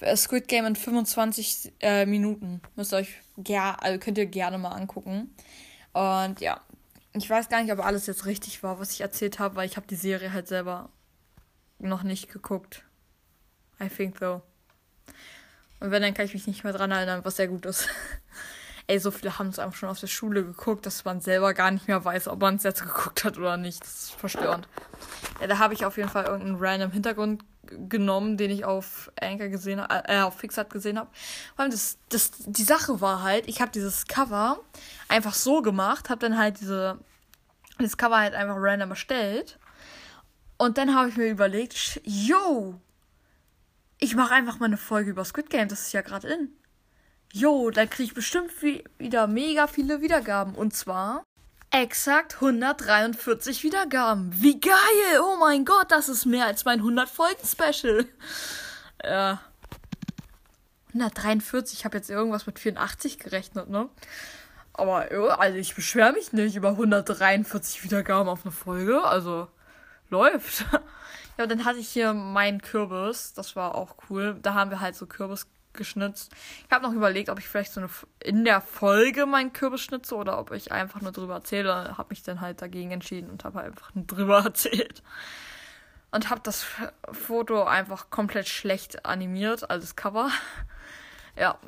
[0.00, 2.60] äh, Squid Game in 25 äh, Minuten.
[2.76, 5.34] Müsst ihr euch ger also könnt ihr gerne mal angucken.
[5.92, 6.60] Und ja,
[7.12, 9.76] ich weiß gar nicht, ob alles jetzt richtig war, was ich erzählt habe, weil ich
[9.76, 10.90] habe die Serie halt selber
[11.78, 12.84] noch nicht geguckt.
[13.80, 14.42] I think so.
[15.80, 17.88] Und wenn, dann kann ich mich nicht mehr dran erinnern, was sehr gut ist.
[18.86, 21.70] Ey, so viele haben es einfach schon aus der Schule geguckt, dass man selber gar
[21.70, 23.80] nicht mehr weiß, ob man es jetzt geguckt hat oder nicht.
[23.80, 24.68] Das ist verstörend.
[25.40, 27.44] Ja, da habe ich auf jeden Fall irgendeinen random Hintergrund
[27.88, 31.10] genommen, den ich auf Anchor gesehen habe, äh, auf Fixat gesehen habe.
[31.54, 34.60] Vor allem das, das, die Sache war halt, ich habe dieses Cover
[35.08, 36.98] einfach so gemacht, habe dann halt diese,
[37.78, 39.58] das Cover halt einfach random erstellt.
[40.58, 42.80] Und dann habe ich mir überlegt, yo,
[43.98, 46.52] ich mache einfach mal eine Folge über Squid Game, das ist ja gerade in.
[47.32, 48.50] Jo, dann kriege ich bestimmt
[48.98, 50.54] wieder mega viele Wiedergaben.
[50.54, 51.24] Und zwar
[51.70, 54.30] exakt 143 Wiedergaben.
[54.34, 55.20] Wie geil!
[55.22, 58.06] Oh mein Gott, das ist mehr als mein 100 Folgen Special.
[59.04, 59.40] Ja.
[60.88, 63.88] 143, ich habe jetzt irgendwas mit 84 gerechnet, ne?
[64.72, 69.48] Aber also ich beschwere mich nicht über 143 Wiedergaben auf eine Folge, also
[70.08, 70.64] läuft.
[71.38, 74.36] ja, dann hatte ich hier meinen Kürbis, das war auch cool.
[74.42, 76.32] Da haben wir halt so Kürbis geschnitzt.
[76.66, 77.90] Ich habe noch überlegt, ob ich vielleicht so eine
[78.22, 81.96] in der Folge meinen Kürbis schnitze oder ob ich einfach nur drüber erzähle.
[81.96, 85.02] Habe mich dann halt dagegen entschieden und habe einfach nur drüber erzählt.
[86.12, 86.66] Und habe das
[87.12, 90.30] Foto einfach komplett schlecht animiert, als Cover.
[91.36, 91.58] ja.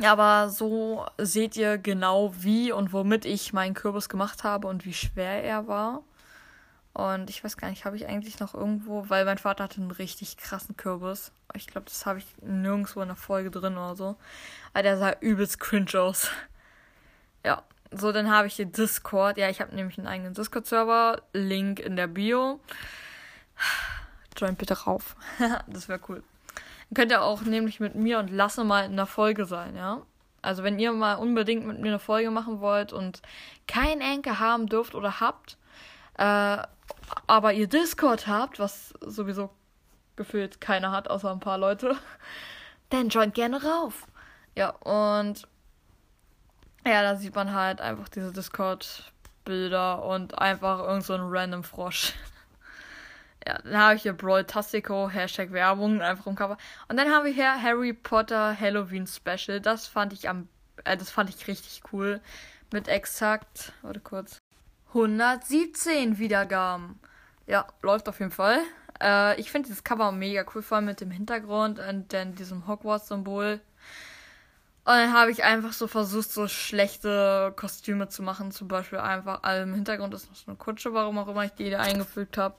[0.00, 4.84] Ja, aber so seht ihr genau, wie und womit ich meinen Kürbis gemacht habe und
[4.84, 6.04] wie schwer er war.
[6.98, 9.92] Und ich weiß gar nicht, habe ich eigentlich noch irgendwo, weil mein Vater hatte einen
[9.92, 11.30] richtig krassen Kürbis.
[11.54, 14.16] Ich glaube, das habe ich nirgendwo in der Folge drin oder so.
[14.72, 16.28] Aber der sah übelst cringe aus.
[17.44, 19.38] Ja, so, dann habe ich hier Discord.
[19.38, 21.22] Ja, ich habe nämlich einen eigenen Discord-Server.
[21.32, 22.58] Link in der Bio.
[24.36, 25.14] Join bitte rauf.
[25.68, 26.24] das wäre cool.
[26.90, 30.02] Dann könnt ihr auch nämlich mit mir und Lasse mal in der Folge sein, ja?
[30.42, 33.22] Also wenn ihr mal unbedingt mit mir eine Folge machen wollt und
[33.68, 35.58] kein Enkel haben dürft oder habt,
[36.18, 36.58] äh,
[37.26, 39.50] aber ihr Discord habt, was sowieso
[40.16, 41.96] gefühlt keiner hat, außer ein paar Leute,
[42.90, 44.06] dann joint gerne rauf.
[44.54, 45.46] Ja, und
[46.86, 52.14] ja, da sieht man halt einfach diese Discord-Bilder und einfach irgend so ein random Frosch.
[53.46, 56.56] ja, dann habe ich hier Brawl Tastico, Hashtag Werbung, einfach im Cover.
[56.88, 59.60] Und dann haben wir hier Harry Potter Halloween Special.
[59.60, 60.48] Das fand ich am,
[60.84, 62.20] äh, das fand ich richtig cool.
[62.72, 64.37] Mit exakt, warte kurz,
[64.98, 66.98] 117 Wiedergaben.
[67.46, 68.60] Ja, läuft auf jeden Fall.
[69.00, 72.66] Äh, ich finde dieses Cover mega cool, vor allem mit dem Hintergrund und dann diesem
[72.66, 73.60] Hogwarts-Symbol.
[74.84, 78.52] Und dann habe ich einfach so versucht, so schlechte Kostüme zu machen.
[78.52, 81.52] Zum Beispiel einfach, also im Hintergrund ist noch so eine Kutsche, warum auch immer ich
[81.52, 82.56] die da eingefügt habe.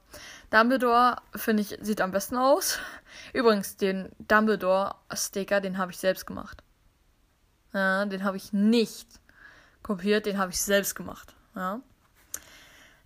[0.52, 2.78] Dumbledore, finde ich, sieht am besten aus.
[3.34, 6.62] Übrigens, den Dumbledore-Sticker, den habe ich selbst gemacht.
[7.74, 9.08] Ja, den habe ich nicht
[9.82, 11.34] kopiert, den habe ich selbst gemacht.
[11.56, 11.82] Ja.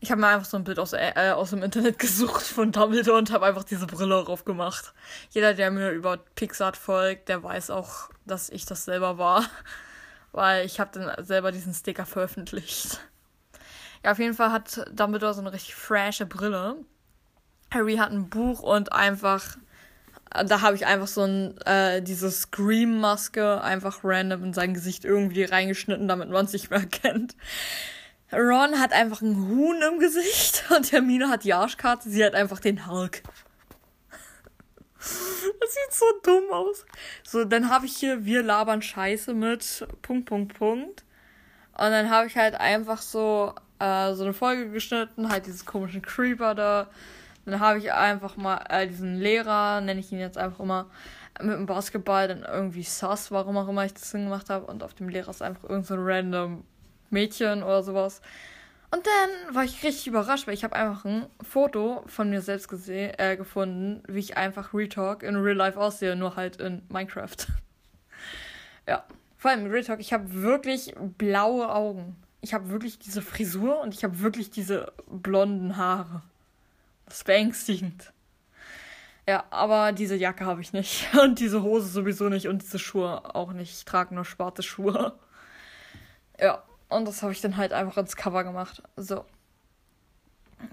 [0.03, 3.17] Ich habe mir einfach so ein Bild aus, äh, aus dem Internet gesucht von Dumbledore
[3.17, 4.93] und habe einfach diese Brille drauf gemacht.
[5.29, 9.45] Jeder, der mir über Pixar folgt, der weiß auch, dass ich das selber war.
[10.33, 12.99] Weil ich habe dann selber diesen Sticker veröffentlicht.
[14.03, 16.75] Ja, auf jeden Fall hat Dumbledore so eine richtig frische Brille.
[17.71, 19.55] Harry hat ein Buch und einfach
[20.45, 25.43] da habe ich einfach so ein, äh, diese Scream-Maske einfach random in sein Gesicht irgendwie
[25.43, 27.37] reingeschnitten, damit man es nicht mehr erkennt.
[28.33, 32.59] Ron hat einfach ein Huhn im Gesicht und Hermine hat die Arschkarte, sie hat einfach
[32.59, 33.23] den Hulk.
[35.59, 36.85] Das sieht so dumm aus.
[37.23, 41.03] So, dann habe ich hier, wir labern Scheiße mit Punkt, Punkt, Punkt.
[41.73, 46.01] Und dann habe ich halt einfach so, äh, so eine Folge geschnitten, halt dieses komischen
[46.01, 46.87] Creeper da.
[47.45, 50.89] Dann habe ich einfach mal äh, diesen Lehrer, nenne ich ihn jetzt einfach immer,
[51.41, 54.65] mit dem Basketball dann irgendwie sass, warum auch immer ich das gemacht habe.
[54.67, 56.63] Und auf dem Lehrer ist einfach irgend so random
[57.13, 58.21] Mädchen oder sowas.
[58.91, 62.67] Und dann war ich richtig überrascht, weil ich habe einfach ein Foto von mir selbst
[62.67, 67.47] gesehen, äh, gefunden, wie ich einfach Retalk in Real Life aussehe, nur halt in Minecraft.
[68.87, 69.03] ja,
[69.37, 72.15] vor allem Retalk, ich habe wirklich blaue Augen.
[72.41, 76.21] Ich habe wirklich diese Frisur und ich habe wirklich diese blonden Haare.
[77.05, 78.13] Das ist beängstigend.
[79.27, 81.07] Ja, aber diese Jacke habe ich nicht.
[81.21, 82.47] Und diese Hose sowieso nicht.
[82.47, 83.71] Und diese Schuhe auch nicht.
[83.71, 85.17] Ich trage nur schwarze Schuhe.
[86.39, 86.61] Ja.
[86.93, 88.83] Und das habe ich dann halt einfach ins Cover gemacht.
[88.95, 89.25] So.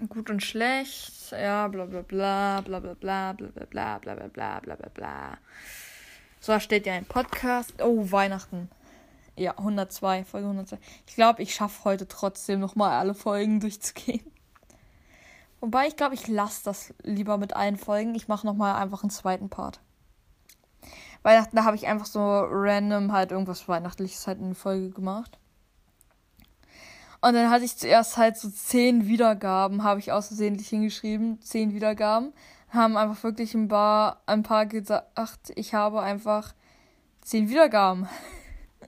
[0.09, 1.31] Gut und schlecht.
[1.31, 4.89] Ja, bla bla bla, bla bla bla, bla bla bla, bla bla bla, bla bla
[4.89, 5.37] bla.
[6.39, 7.73] So, da steht ja ein Podcast.
[7.81, 8.69] Oh, Weihnachten.
[9.35, 10.77] Ja, 102, Folge 102.
[11.07, 14.21] Ich glaube, ich schaffe heute trotzdem nochmal alle Folgen durchzugehen.
[15.59, 18.15] Wobei, ich glaube, ich lasse das lieber mit allen Folgen.
[18.15, 19.79] Ich mache nochmal einfach einen zweiten Part.
[21.23, 25.37] Weihnachten, da habe ich einfach so random halt irgendwas Weihnachtliches halt in Folge gemacht.
[27.21, 32.33] Und dann hatte ich zuerst halt so zehn Wiedergaben, habe ich außersehentlich hingeschrieben, zehn Wiedergaben.
[32.69, 36.53] Haben einfach wirklich ein paar, ein paar gesagt, ich habe einfach
[37.21, 38.09] zehn Wiedergaben.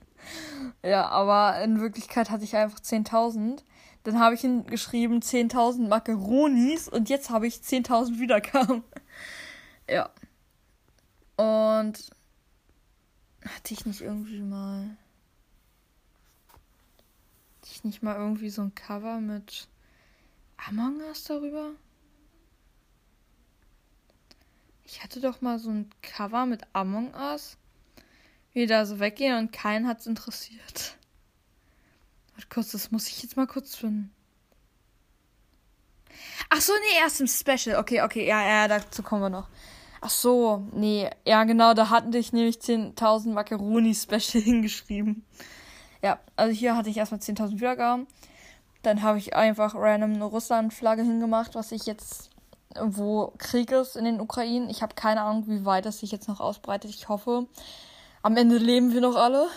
[0.82, 3.62] ja, aber in Wirklichkeit hatte ich einfach 10.000.
[4.02, 8.82] Dann habe ich hingeschrieben 10.000 Macaronis und jetzt habe ich 10.000 Wiedergaben.
[9.88, 10.10] ja.
[11.36, 12.10] Und
[13.44, 14.96] hatte ich nicht irgendwie mal
[17.84, 19.68] ich nicht mal irgendwie so ein Cover mit
[20.56, 21.72] Among Us darüber?
[24.84, 27.58] Ich hatte doch mal so ein Cover mit Among Us.
[28.52, 30.96] Wie da so weggehen und keinen hat's interessiert.
[32.34, 34.10] Warte kurz, das muss ich jetzt mal kurz finden.
[36.48, 37.78] Ach so, nee, erst im Special.
[37.78, 39.48] Okay, okay, ja, ja, dazu kommen wir noch.
[40.00, 45.24] Ach so, nee, ja, genau, da hatten dich nämlich 10.000 Macaroni-Special hingeschrieben.
[46.04, 48.06] Ja, also hier hatte ich erstmal 10.000 Wiedergaben.
[48.82, 52.28] Dann habe ich einfach random eine Russland-Flagge hingemacht, was ich jetzt,
[52.78, 54.70] wo Krieg ist in den Ukraine.
[54.70, 56.90] Ich habe keine Ahnung, wie weit das sich jetzt noch ausbreitet.
[56.90, 57.46] Ich hoffe,
[58.20, 59.48] am Ende leben wir noch alle.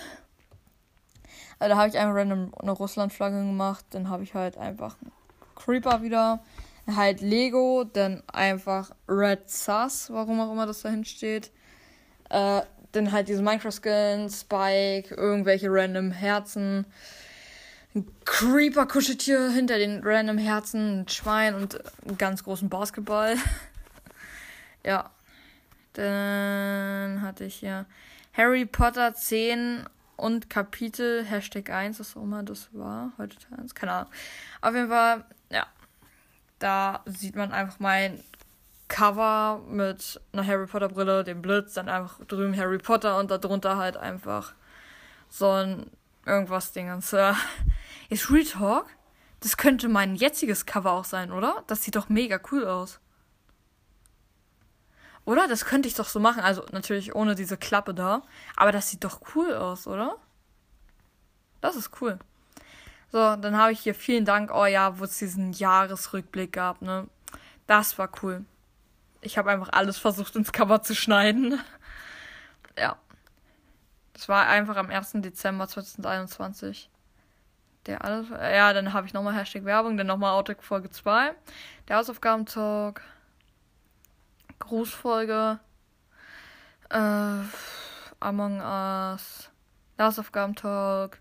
[1.60, 3.84] Also da habe ich einfach random eine Russland-Flagge gemacht.
[3.90, 4.96] Dann habe ich halt einfach
[5.54, 6.40] Creeper wieder.
[6.96, 11.52] Halt Lego, dann einfach Red Sus, warum auch immer das dahin steht.
[12.30, 12.62] Äh,
[12.98, 16.86] dann halt diese Minecraft-Skins, Spike, irgendwelche random Herzen.
[17.96, 23.38] ein Creeper-Kuscheltier hinter den random Herzen, ein Schwein und einen ganz großen Basketball.
[24.86, 25.10] ja.
[25.94, 27.86] Dann hatte ich hier
[28.34, 33.14] Harry Potter 10 und Kapitel, Hashtag 1, was auch immer das war.
[33.18, 34.12] Heute Teil 1, keine Ahnung.
[34.62, 35.66] Auf jeden Fall, ja.
[36.60, 38.20] Da sieht man einfach mein
[38.88, 43.78] Cover mit einer Harry Potter Brille, dem Blitz, dann einfach drüben Harry Potter und darunter
[43.78, 44.54] halt einfach
[45.30, 45.92] so ein
[46.26, 47.14] irgendwas Dingens.
[48.10, 48.88] Ist Real Talk?
[49.40, 51.64] Das könnte mein jetziges Cover auch sein, oder?
[51.68, 53.00] Das sieht doch mega cool aus.
[55.26, 55.48] Oder?
[55.48, 56.42] Das könnte ich doch so machen.
[56.42, 58.24] Also natürlich ohne diese Klappe da.
[58.56, 60.16] Aber das sieht doch cool aus, oder?
[61.62, 62.18] Das ist cool.
[63.12, 64.52] So, dann habe ich hier vielen Dank.
[64.54, 67.08] Oh ja, wo es diesen Jahresrückblick gab, ne?
[67.68, 68.46] Das war cool.
[69.22, 71.60] Ich habe einfach alles versucht ins Cover zu schneiden.
[72.78, 72.98] ja.
[74.14, 75.12] Das war einfach am 1.
[75.18, 76.90] Dezember 2021.
[77.86, 78.30] Der alles.
[78.30, 81.36] Ja, dann habe ich nochmal Hashtag Werbung, dann nochmal Outtake Folge 2.
[81.88, 83.02] Der Hausaufgaben-Talk.
[84.60, 85.60] Grußfolge.
[86.90, 87.40] Äh,
[88.20, 89.52] Among Us.
[90.00, 91.20] Hausaufgaben-Talk.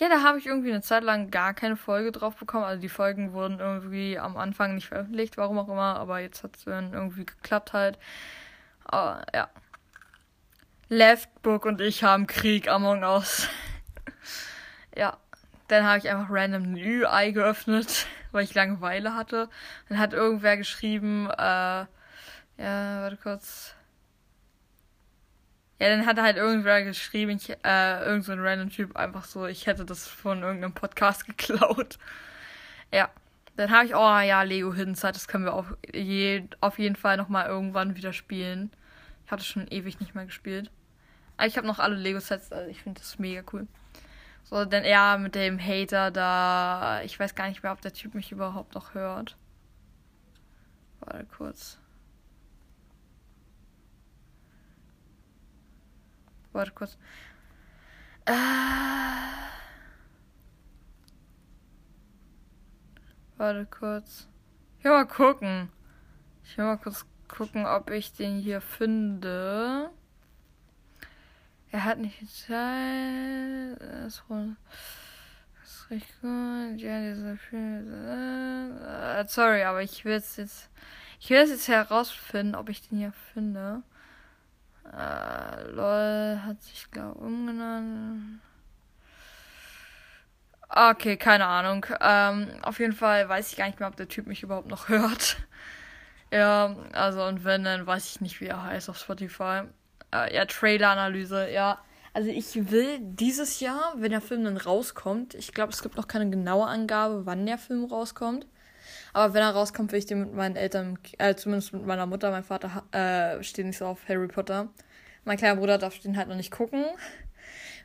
[0.00, 2.64] Ja, da habe ich irgendwie eine Zeit lang gar keine Folge drauf bekommen.
[2.64, 5.96] Also die Folgen wurden irgendwie am Anfang nicht veröffentlicht, warum auch immer.
[5.96, 7.98] Aber jetzt hat es dann irgendwie geklappt halt.
[8.84, 9.48] Aber ja.
[10.88, 13.48] Leftbook und ich haben Krieg Among Us.
[14.96, 15.16] ja.
[15.68, 19.50] Dann habe ich einfach random ein UI geöffnet, weil ich Langeweile hatte.
[19.88, 21.86] Dann hat irgendwer geschrieben, äh,
[22.58, 23.74] ja, warte kurz.
[25.80, 29.46] Ja, dann hat halt irgendwer geschrieben, ich, äh, irgend so ein random Typ einfach so,
[29.46, 31.98] ich hätte das von irgendeinem Podcast geklaut.
[32.92, 33.10] Ja.
[33.56, 36.94] Dann habe ich, oh ja, Lego Hidden Side, das können wir auf, je, auf jeden
[36.94, 38.70] Fall nochmal irgendwann wieder spielen.
[39.26, 40.70] Ich hatte schon ewig nicht mehr gespielt.
[41.36, 43.66] Aber ich habe noch alle Lego-Sets, also ich finde das mega cool.
[44.44, 48.14] So, denn ja, mit dem Hater da, ich weiß gar nicht mehr, ob der Typ
[48.14, 49.36] mich überhaupt noch hört.
[51.00, 51.78] Warte kurz.
[56.52, 56.98] Warte kurz.
[58.26, 58.32] Äh.
[63.36, 64.28] Warte kurz.
[64.78, 65.70] Ich will mal gucken.
[66.44, 69.90] Ich will mal kurz gucken, ob ich den hier finde.
[71.70, 73.80] Er hat nicht die Zeit.
[73.80, 74.22] Das
[75.64, 76.80] ist richtig gut.
[76.80, 77.92] Ja, dieser Film.
[77.92, 80.70] Äh, sorry, aber ich will es jetzt.
[81.20, 83.82] Ich will es jetzt herausfinden, ob ich den hier finde.
[84.96, 88.40] Äh, lol, hat sich, glaube umgenannt.
[90.68, 91.86] Okay, keine Ahnung.
[92.00, 94.88] Ähm, auf jeden Fall weiß ich gar nicht mehr, ob der Typ mich überhaupt noch
[94.88, 95.36] hört.
[96.32, 99.62] ja, also und wenn, dann weiß ich nicht, wie er heißt auf Spotify.
[100.12, 101.78] Äh, ja, Trailer-Analyse, ja.
[102.14, 106.08] Also ich will dieses Jahr, wenn der Film dann rauskommt, ich glaube, es gibt noch
[106.08, 108.46] keine genaue Angabe, wann der Film rauskommt.
[109.18, 112.30] Aber wenn er rauskommt, will ich den mit meinen Eltern, äh, zumindest mit meiner Mutter,
[112.30, 114.68] mein Vater äh, steht nicht so auf Harry Potter.
[115.24, 116.84] Mein kleiner Bruder darf den halt noch nicht gucken,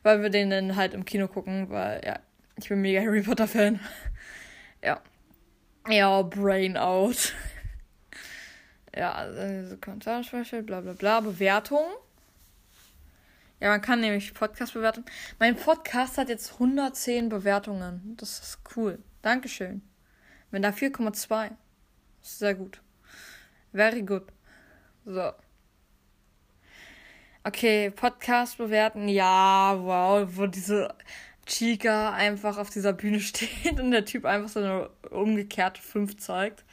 [0.03, 2.19] weil wir den dann halt im Kino gucken, weil, ja,
[2.57, 3.79] ich bin mega Harry Potter Fan.
[4.83, 5.01] ja.
[5.89, 7.33] Ja, Brain out.
[8.95, 11.85] ja, also Kommentarspeicher, bla bla bla, Bewertung.
[13.59, 15.03] Ja, man kann nämlich Podcast bewerten.
[15.39, 18.13] Mein Podcast hat jetzt 110 Bewertungen.
[18.17, 18.99] Das ist cool.
[19.23, 19.81] Dankeschön.
[20.53, 21.49] Wenn da 4,2.
[22.21, 22.79] Sehr gut.
[23.71, 24.21] Very good.
[25.03, 25.31] So.
[27.43, 29.07] Okay, Podcast bewerten.
[29.07, 30.93] Ja, wow, wo diese
[31.47, 36.63] Chica einfach auf dieser Bühne steht und der Typ einfach so eine umgekehrte 5 zeigt.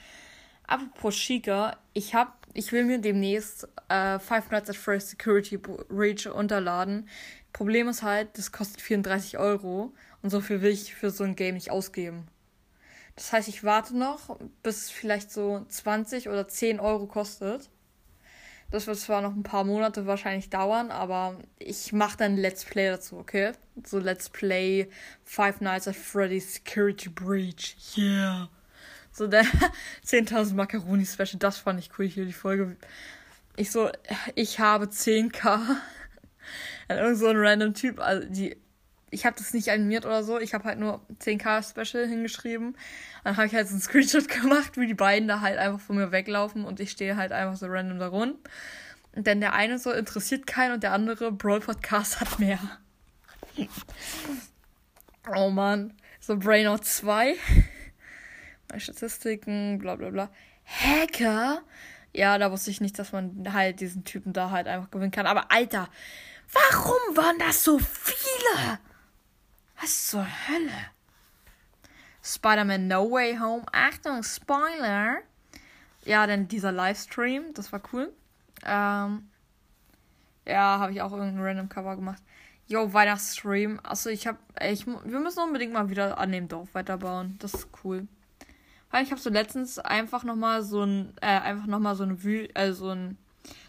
[0.67, 6.27] Apropos Chica, ich hab ich will mir demnächst äh, Five Nights at Freddy's Security Breach
[6.27, 7.09] unterladen.
[7.55, 11.35] Problem ist halt, das kostet 34 Euro und so viel will ich für so ein
[11.35, 12.27] Game nicht ausgeben.
[13.17, 17.69] Das heißt, ich warte noch, bis es vielleicht so 20 oder 10 Euro kostet.
[18.71, 22.89] Das wird zwar noch ein paar Monate wahrscheinlich dauern, aber ich mache dann Let's Play
[22.89, 23.53] dazu, okay?
[23.85, 24.89] So Let's Play
[25.25, 27.77] Five Nights at Freddy's Security Breach.
[27.97, 28.49] Yeah.
[29.11, 29.45] So der
[30.07, 32.77] 10.000 Macaroni Special, das fand ich cool hier, die Folge.
[33.57, 33.91] Ich so,
[34.37, 35.61] ich habe 10k.
[36.87, 38.57] Dann irgend so ein random Typ, also die,
[39.11, 42.77] ich habe das nicht animiert oder so, ich habe halt nur 10k Special hingeschrieben.
[43.25, 45.97] Dann habe ich halt so einen Screenshot gemacht, wie die beiden da halt einfach von
[45.97, 48.09] mir weglaufen und ich stehe halt einfach so random da.
[48.09, 52.61] Und dann der eine so interessiert keinen und der andere Brawl Podcast hat mehr.
[55.37, 57.37] oh man, so Brainout 2
[58.71, 60.31] meine Statistiken, bla bla bla.
[60.65, 61.63] Hacker?
[62.13, 65.27] Ja, da wusste ich nicht, dass man halt diesen Typen da halt einfach gewinnen kann.
[65.27, 65.89] Aber Alter,
[66.53, 68.79] warum waren das so viele?
[69.81, 70.91] Was zur Hölle?
[72.23, 73.65] Spider-Man No Way Home.
[73.73, 75.19] Achtung, Spoiler.
[76.05, 78.13] Ja, dann dieser Livestream, das war cool.
[78.65, 79.31] Ähm,
[80.47, 82.23] ja, habe ich auch irgendein random Cover gemacht.
[82.67, 83.81] Yo, Weihnachtsstream.
[83.83, 84.37] Achso, ich hab.
[84.63, 87.37] Ich, wir müssen unbedingt mal wieder an dem Dorf weiterbauen.
[87.39, 88.07] Das ist cool.
[88.91, 92.23] Weil ich habe so letztens einfach nochmal so ein, äh, einfach nochmal so ein
[92.55, 93.17] äh, so ein,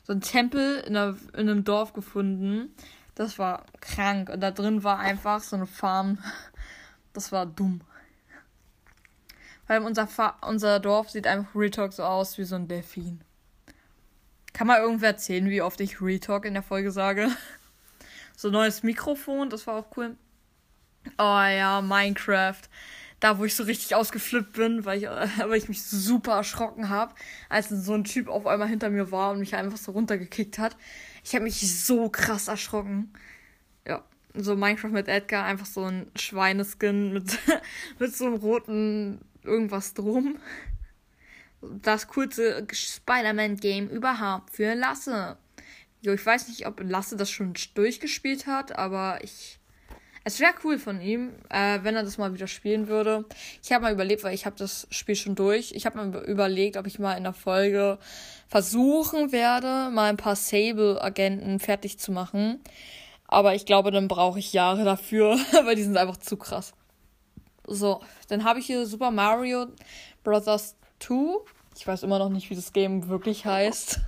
[0.04, 2.76] so ein Tempel in, einer, in einem Dorf gefunden.
[3.22, 4.30] Das war krank.
[4.30, 6.18] Und da drin war einfach so eine Farm.
[7.14, 7.82] Das war dumm.
[9.68, 13.22] Weil unser, Fa unser Dorf sieht einfach Retalk so aus wie so ein Delfin.
[14.54, 17.30] Kann mal irgendwer erzählen, wie oft ich Retalk in der Folge sage?
[18.36, 20.16] So ein neues Mikrofon, das war auch cool.
[21.20, 22.64] Oh ja, Minecraft.
[23.20, 25.08] Da, wo ich so richtig ausgeflippt bin, weil ich,
[25.38, 27.14] weil ich mich super erschrocken habe,
[27.50, 30.76] als so ein Typ auf einmal hinter mir war und mich einfach so runtergekickt hat.
[31.24, 33.14] Ich habe mich so krass erschrocken.
[33.88, 34.04] Ja,
[34.34, 37.38] so Minecraft mit Edgar, einfach so ein Schweineskin mit,
[38.00, 40.40] mit so einem roten irgendwas drum.
[41.62, 45.38] Das coolste Spider-Man-Game überhaupt für Lasse.
[46.02, 49.60] Jo, ich weiß nicht, ob Lasse das schon durchgespielt hat, aber ich.
[50.24, 53.26] Es wäre cool von ihm, äh, wenn er das mal wieder spielen würde.
[53.64, 55.72] Ich habe mal überlegt, weil ich habe das Spiel schon durch.
[55.72, 57.98] Ich habe mir überlegt, ob ich mal in der Folge
[58.48, 62.60] versuchen werde, mal ein paar Sable-Agenten fertig zu machen.
[63.28, 66.74] Aber ich glaube, dann brauche ich Jahre dafür, weil die sind einfach zu krass.
[67.66, 69.68] So, dann habe ich hier Super Mario
[70.24, 70.76] Bros.
[71.00, 71.16] 2.
[71.78, 74.02] Ich weiß immer noch nicht, wie das Game wirklich heißt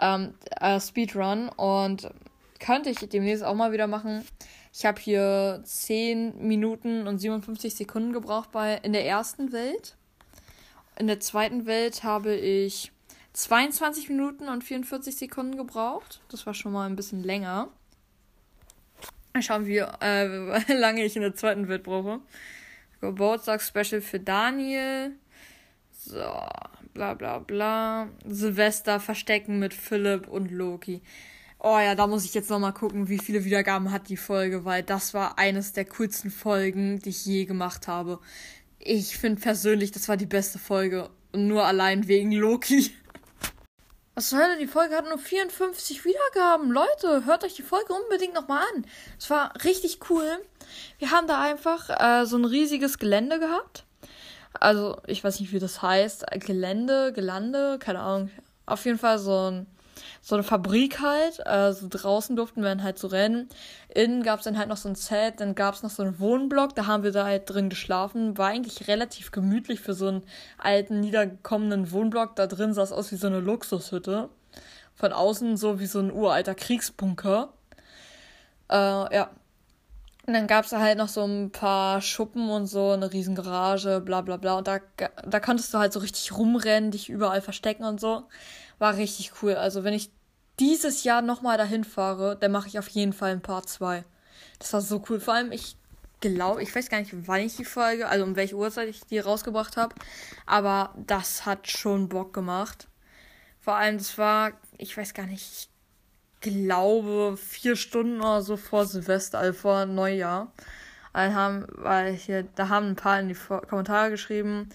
[0.00, 2.10] ähm, äh, Speedrun und
[2.58, 4.24] könnte ich demnächst auch mal wieder machen.
[4.72, 9.96] Ich habe hier 10 Minuten und 57 Sekunden gebraucht bei in der ersten Welt.
[10.98, 12.92] In der zweiten Welt habe ich
[13.32, 16.20] 22 Minuten und 44 Sekunden gebraucht.
[16.28, 17.68] Das war schon mal ein bisschen länger.
[19.40, 20.28] Schauen wir, äh,
[20.68, 22.20] wie lange ich in der zweiten Welt brauche.
[23.00, 25.12] Geburtstagsspecial für Daniel.
[25.92, 26.24] So,
[26.94, 28.08] bla bla bla.
[28.26, 31.00] Silvester verstecken mit Philipp und Loki.
[31.60, 34.84] Oh ja, da muss ich jetzt nochmal gucken, wie viele Wiedergaben hat die Folge, weil
[34.84, 38.20] das war eines der coolsten Folgen, die ich je gemacht habe.
[38.78, 41.10] Ich finde persönlich, das war die beste Folge.
[41.34, 42.94] Nur allein wegen Loki.
[44.14, 44.60] Was soll denn?
[44.60, 46.70] Die Folge hat nur 54 Wiedergaben.
[46.70, 48.86] Leute, hört euch die Folge unbedingt nochmal an.
[49.18, 50.28] Es war richtig cool.
[50.98, 53.84] Wir haben da einfach äh, so ein riesiges Gelände gehabt.
[54.54, 56.24] Also, ich weiß nicht, wie das heißt.
[56.46, 58.30] Gelände, Gelande, keine Ahnung.
[58.64, 59.66] Auf jeden Fall so, ein,
[60.20, 61.46] so eine Fabrik halt.
[61.46, 63.48] Also draußen durften wir dann halt so rennen.
[63.88, 66.18] Innen gab es dann halt noch so ein Zelt, dann gab es noch so einen
[66.20, 68.36] Wohnblock, da haben wir da halt drin geschlafen.
[68.38, 70.22] War eigentlich relativ gemütlich für so einen
[70.58, 72.36] alten, niedergekommenen Wohnblock.
[72.36, 74.28] Da drin sah es aus wie so eine Luxushütte.
[74.94, 77.52] Von außen so wie so ein uralter Kriegsbunker.
[78.70, 78.74] Äh,
[79.14, 79.30] ja,
[80.28, 83.34] und dann gab es da halt noch so ein paar Schuppen und so, eine riesen
[83.34, 84.58] Garage, bla bla bla.
[84.58, 84.78] Und da,
[85.26, 88.24] da konntest du halt so richtig rumrennen, dich überall verstecken und so.
[88.78, 89.54] War richtig cool.
[89.54, 90.10] Also wenn ich
[90.58, 94.04] dieses Jahr nochmal dahin fahre, dann mache ich auf jeden Fall ein Part 2.
[94.58, 95.20] Das war so cool.
[95.20, 95.76] Vor allem, ich
[96.20, 99.18] glaube, ich weiß gar nicht, wann ich die Folge, also um welche Uhrzeit ich die
[99.18, 99.94] rausgebracht habe.
[100.46, 102.88] Aber das hat schon Bock gemacht.
[103.60, 105.68] Vor allem, das war, ich weiß gar nicht, ich
[106.40, 110.52] glaube, vier Stunden oder so vor Silvester, also vor Neujahr.
[111.14, 114.68] Haben, weil hier, da haben ein paar in die Kommentare geschrieben,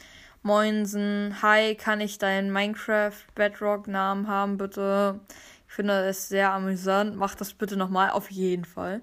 [0.43, 5.19] Moinsen, hi, kann ich deinen Minecraft Bedrock Namen haben, bitte?
[5.67, 7.15] Ich finde es sehr amüsant.
[7.15, 9.01] Mach das bitte nochmal, auf jeden Fall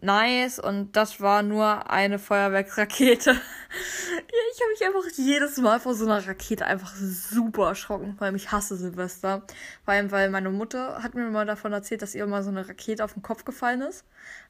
[0.00, 3.30] nice und das war nur eine Feuerwerksrakete.
[3.30, 8.52] ich habe mich einfach jedes Mal vor so einer Rakete einfach super erschrocken, weil ich
[8.52, 9.42] hasse Silvester.
[9.84, 12.68] Vor allem, weil meine Mutter hat mir mal davon erzählt, dass ihr mal so eine
[12.68, 14.04] Rakete auf den Kopf gefallen ist,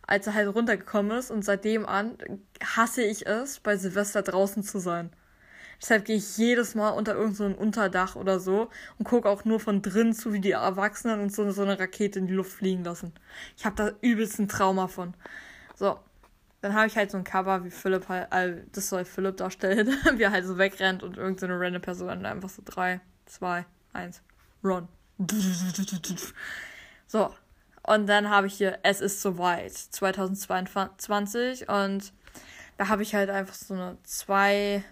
[0.06, 2.18] als er halt runtergekommen ist und seitdem an
[2.62, 5.10] hasse ich es, bei Silvester draußen zu sein.
[5.80, 8.68] Deshalb gehe ich jedes Mal unter irgendein so Unterdach oder so
[8.98, 12.18] und gucke auch nur von drin zu, wie die Erwachsenen und so, so eine Rakete
[12.18, 13.12] in die Luft fliegen lassen.
[13.56, 15.14] Ich habe da übelst ein Trauma von.
[15.76, 15.98] So,
[16.60, 19.88] dann habe ich halt so ein Cover, wie Philipp halt, äh, das soll Philipp darstellen,
[20.16, 24.22] wie er halt so wegrennt und irgendeine so random Person einfach so 3, 2, 1,
[24.64, 24.88] run.
[27.06, 27.34] So,
[27.84, 32.12] und dann habe ich hier Es ist soweit 2022 und
[32.76, 34.84] da habe ich halt einfach so eine 2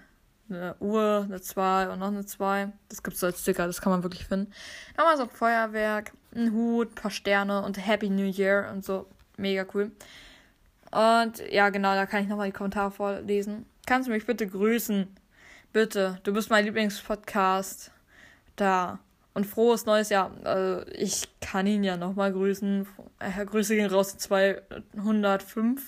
[0.49, 2.73] eine Uhr, eine 2 und noch eine 2.
[2.89, 4.53] Das gibt es als Sticker, das kann man wirklich finden.
[4.97, 9.07] Nochmal so ein Feuerwerk, ein Hut, ein paar Sterne und Happy New Year und so.
[9.37, 9.91] Mega cool.
[10.91, 13.67] Und ja, genau, da kann ich nochmal die Kommentare vorlesen.
[13.87, 15.07] Kannst du mich bitte grüßen?
[15.73, 17.91] Bitte, du bist mein Lieblingspodcast.
[18.57, 18.99] Da.
[19.35, 20.33] Und frohes neues Jahr.
[20.45, 22.87] Also, ich kann ihn ja nochmal grüßen.
[23.19, 25.83] Äh, Grüße gehen raus 205.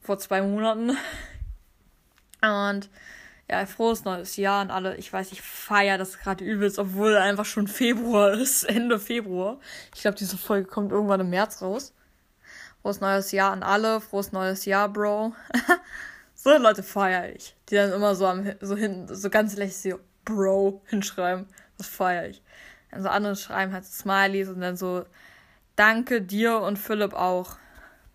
[0.00, 0.96] Vor zwei Monaten.
[2.42, 2.90] Und
[3.50, 4.96] ja, frohes neues Jahr an alle.
[4.96, 9.58] Ich weiß, ich feiere das gerade übelst, obwohl einfach schon Februar ist, Ende Februar.
[9.94, 11.94] Ich glaube, diese Folge kommt irgendwann im März raus.
[12.82, 15.34] Frohes neues Jahr an alle, frohes neues Jahr, Bro.
[16.34, 17.56] so Leute feiere ich.
[17.68, 21.46] Die dann immer so am so hinten, so ganz lässig so Bro hinschreiben.
[21.76, 22.42] Das feiere ich.
[22.90, 25.04] Also andere schreiben halt Smileys und dann so
[25.78, 27.56] Danke dir und Philipp auch.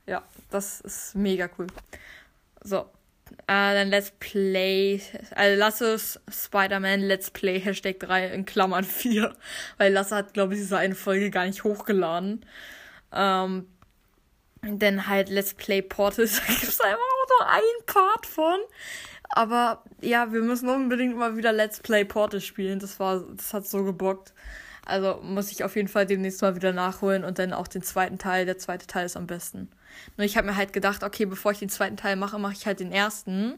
[0.06, 1.68] Ja, das ist mega cool.
[2.62, 2.90] So,
[3.48, 5.02] äh, dann Let's Play.
[5.36, 9.34] Also Lasses Spider-Man Let's Play Hashtag 3 in Klammern 4.
[9.78, 12.46] Weil Lasse hat, glaube ich, diese eine Folge gar nicht hochgeladen.
[13.12, 13.68] Ähm,
[14.64, 17.00] denn halt Let's Play Portal, da gibt es einfach
[17.40, 18.60] nur ein Part von.
[19.30, 22.80] Aber ja, wir müssen unbedingt mal wieder Let's Play Portal spielen.
[22.80, 24.34] Das war, das hat so gebockt.
[24.86, 28.20] Also muss ich auf jeden Fall demnächst mal wieder nachholen und dann auch den zweiten
[28.20, 28.46] Teil.
[28.46, 29.70] Der zweite Teil ist am besten.
[30.18, 32.66] Nur ich habe mir halt gedacht, okay, bevor ich den zweiten Teil mache, mache ich
[32.66, 33.54] halt den ersten.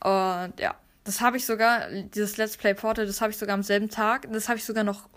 [0.00, 0.74] Und ja,
[1.04, 4.26] das habe ich sogar, dieses Let's Play Portal, das habe ich sogar am selben Tag.
[4.32, 5.08] Das habe ich sogar noch,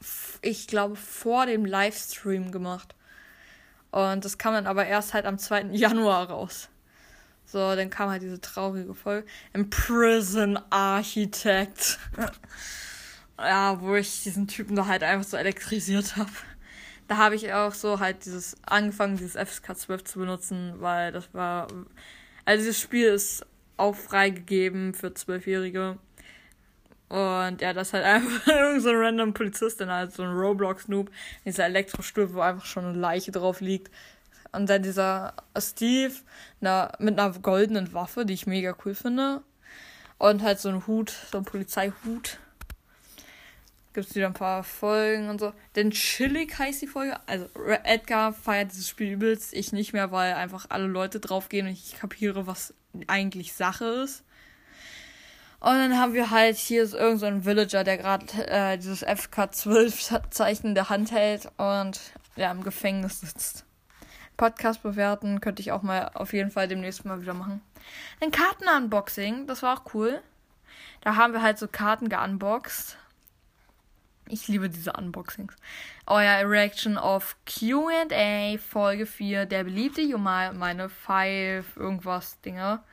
[0.42, 2.94] ich glaube, vor dem Livestream gemacht.
[3.92, 5.62] Und das kam dann aber erst halt am 2.
[5.72, 6.70] Januar raus.
[7.46, 9.26] So, dann kam halt diese traurige Folge.
[9.70, 11.98] Prison Architect.
[13.40, 16.30] ja, wo ich diesen Typen da halt einfach so elektrisiert habe
[17.08, 21.34] da habe ich auch so halt dieses angefangen, dieses FSK 12 zu benutzen, weil das
[21.34, 21.68] war.
[22.46, 23.46] Also dieses Spiel ist
[23.78, 25.98] auch freigegeben für Zwölfjährige.
[27.10, 30.32] Und ja, das ist halt einfach irgend so ein random Polizist, dann halt so ein
[30.32, 31.10] Roblox-Noob,
[31.46, 33.92] dieser Elektrostuhl, wo einfach schon eine Leiche drauf liegt.
[34.52, 36.14] Und dann dieser Steve
[36.62, 39.42] na, mit einer goldenen Waffe, die ich mega cool finde.
[40.18, 42.40] Und halt so ein Hut, so ein Polizeihut
[43.98, 45.54] gibt es wieder ein paar Folgen und so.
[45.76, 47.20] Denn chillig heißt die Folge.
[47.26, 47.48] Also
[47.84, 51.98] Edgar feiert dieses Spiel übelst, ich nicht mehr, weil einfach alle Leute draufgehen und ich
[51.98, 52.76] kapiere, was
[53.08, 54.24] eigentlich Sache ist.
[55.60, 59.04] Und dann haben wir halt hier ist irgend so ein Villager, der gerade äh, dieses
[59.04, 62.00] FK12-Zeichen in der Hand hält und
[62.36, 63.66] ja, im Gefängnis sitzt.
[64.38, 67.62] Podcast bewerten könnte ich auch mal auf jeden Fall demnächst mal wieder machen.
[68.22, 70.22] Ein Karten-Unboxing, das war auch cool.
[71.02, 72.96] Da haben wir halt so Karten geunboxed.
[74.30, 75.56] Ich liebe diese Unboxings.
[76.06, 82.84] Euer Reaction auf QA Folge 4, der beliebte Jumal, meine 5 irgendwas Dinger.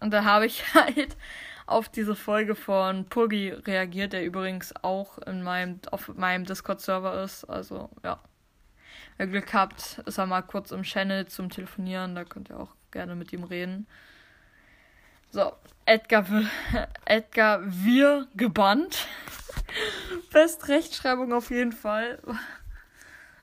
[0.00, 1.16] Und da habe ich halt
[1.66, 7.44] auf diese Folge von Puggy reagiert, der übrigens auch in meinem, auf meinem Discord-Server ist.
[7.44, 8.20] Also, ja.
[9.16, 12.14] Wer Glück habt, ist er mal kurz im Channel zum Telefonieren.
[12.14, 13.86] Da könnt ihr auch gerne mit ihm reden.
[15.30, 15.52] So,
[15.86, 16.26] Edgar,
[17.06, 19.06] Edgar wir gebannt.
[20.32, 22.18] Best Rechtschreibung auf jeden Fall.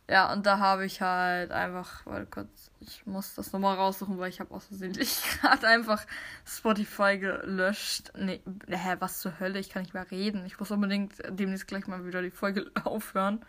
[0.10, 4.30] Ja, und da habe ich halt einfach, weil kurz, ich muss das nochmal raussuchen, weil
[4.30, 4.94] ich habe aus Versehen
[5.42, 6.04] gerade einfach
[6.48, 8.12] Spotify gelöscht.
[8.18, 9.60] Nee, hä, was zur Hölle?
[9.60, 10.46] Ich kann nicht mehr reden.
[10.48, 13.46] Ich muss unbedingt demnächst gleich mal wieder die Folge aufhören.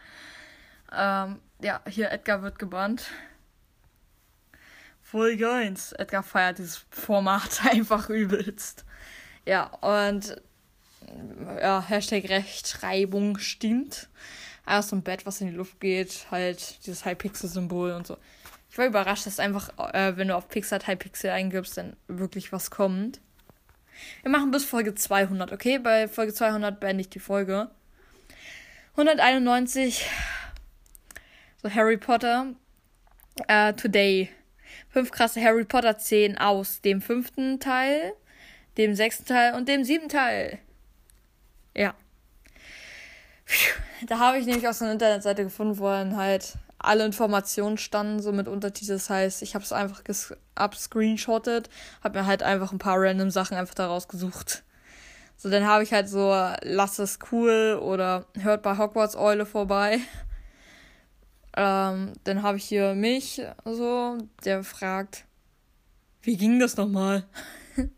[0.92, 3.06] Ähm, ja, hier Edgar wird gebannt.
[5.00, 5.92] Folge 1.
[5.92, 8.84] Edgar feiert dieses Format einfach übelst.
[9.46, 10.40] Ja, und
[11.60, 14.08] ja, Hashtag Rechtschreibung stimmt.
[14.82, 18.16] So ein Bett, was in die Luft geht, halt dieses Hypixel-Symbol und so.
[18.70, 22.70] Ich war überrascht, dass einfach, äh, wenn du auf Pixar Hypixel eingibst, dann wirklich was
[22.70, 23.20] kommt.
[24.22, 25.78] Wir machen bis Folge 200, okay?
[25.78, 27.70] Bei Folge 200 beende ich die Folge.
[28.92, 30.06] 191.
[31.62, 32.54] So Harry Potter.
[33.50, 34.30] Uh, today.
[34.88, 38.12] Fünf krasse Harry Potter Szenen aus dem fünften Teil,
[38.76, 40.58] dem sechsten Teil und dem siebten Teil.
[41.74, 41.94] Ja.
[44.06, 48.32] Da habe ich nämlich aus einer Internetseite gefunden, wo dann halt alle Informationen standen, so
[48.32, 48.96] mit Untertiteln.
[48.96, 50.02] Das heißt, ich habe es einfach
[50.54, 51.68] abscreenshottet,
[52.02, 54.64] habe mir halt einfach ein paar random Sachen einfach daraus gesucht.
[55.36, 56.30] So, dann habe ich halt so,
[56.62, 60.00] lass es cool oder hört bei Hogwarts Eule vorbei.
[61.56, 65.24] Ähm, dann habe ich hier mich, so, der fragt,
[66.22, 67.24] wie ging das nochmal?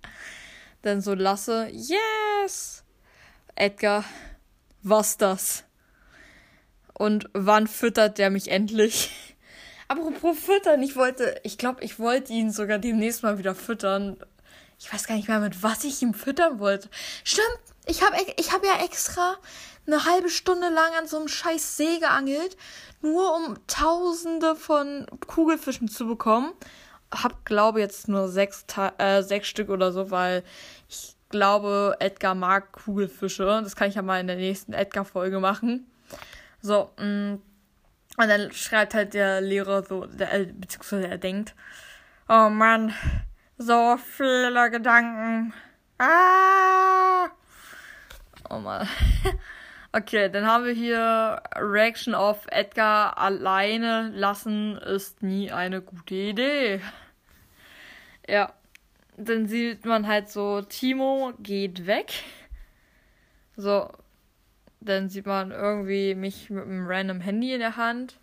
[0.82, 2.81] dann so Lasse, yes!
[3.62, 4.04] Edgar,
[4.82, 5.62] was das?
[6.94, 9.36] Und wann füttert der mich endlich?
[9.88, 14.16] Apropos füttern, ich wollte, ich glaube, ich wollte ihn sogar demnächst mal wieder füttern.
[14.80, 16.90] Ich weiß gar nicht mehr, mit was ich ihm füttern wollte.
[17.22, 19.36] Stimmt, ich habe ich hab ja extra
[19.86, 22.56] eine halbe Stunde lang an so einem scheiß See geangelt,
[23.00, 26.52] nur um tausende von Kugelfischen zu bekommen.
[27.12, 28.64] Hab, glaube jetzt nur sechs,
[28.98, 30.42] äh, sechs Stück oder so, weil
[31.32, 33.60] glaube, Edgar mag Kugelfische.
[33.62, 35.90] Das kann ich ja mal in der nächsten Edgar-Folge machen.
[36.60, 37.34] So, mm,
[38.18, 41.54] und dann schreibt halt der Lehrer so, der, äh, beziehungsweise er denkt,
[42.28, 42.94] oh Mann,
[43.58, 45.52] so viele Gedanken.
[45.98, 47.28] Ah!
[48.48, 48.88] Oh Mann.
[49.94, 56.80] Okay, dann haben wir hier Reaction auf Edgar alleine lassen ist nie eine gute Idee.
[58.26, 58.54] Ja.
[59.16, 62.12] Dann sieht man halt so, Timo geht weg.
[63.56, 63.90] So.
[64.80, 68.18] Dann sieht man irgendwie mich mit einem random Handy in der Hand.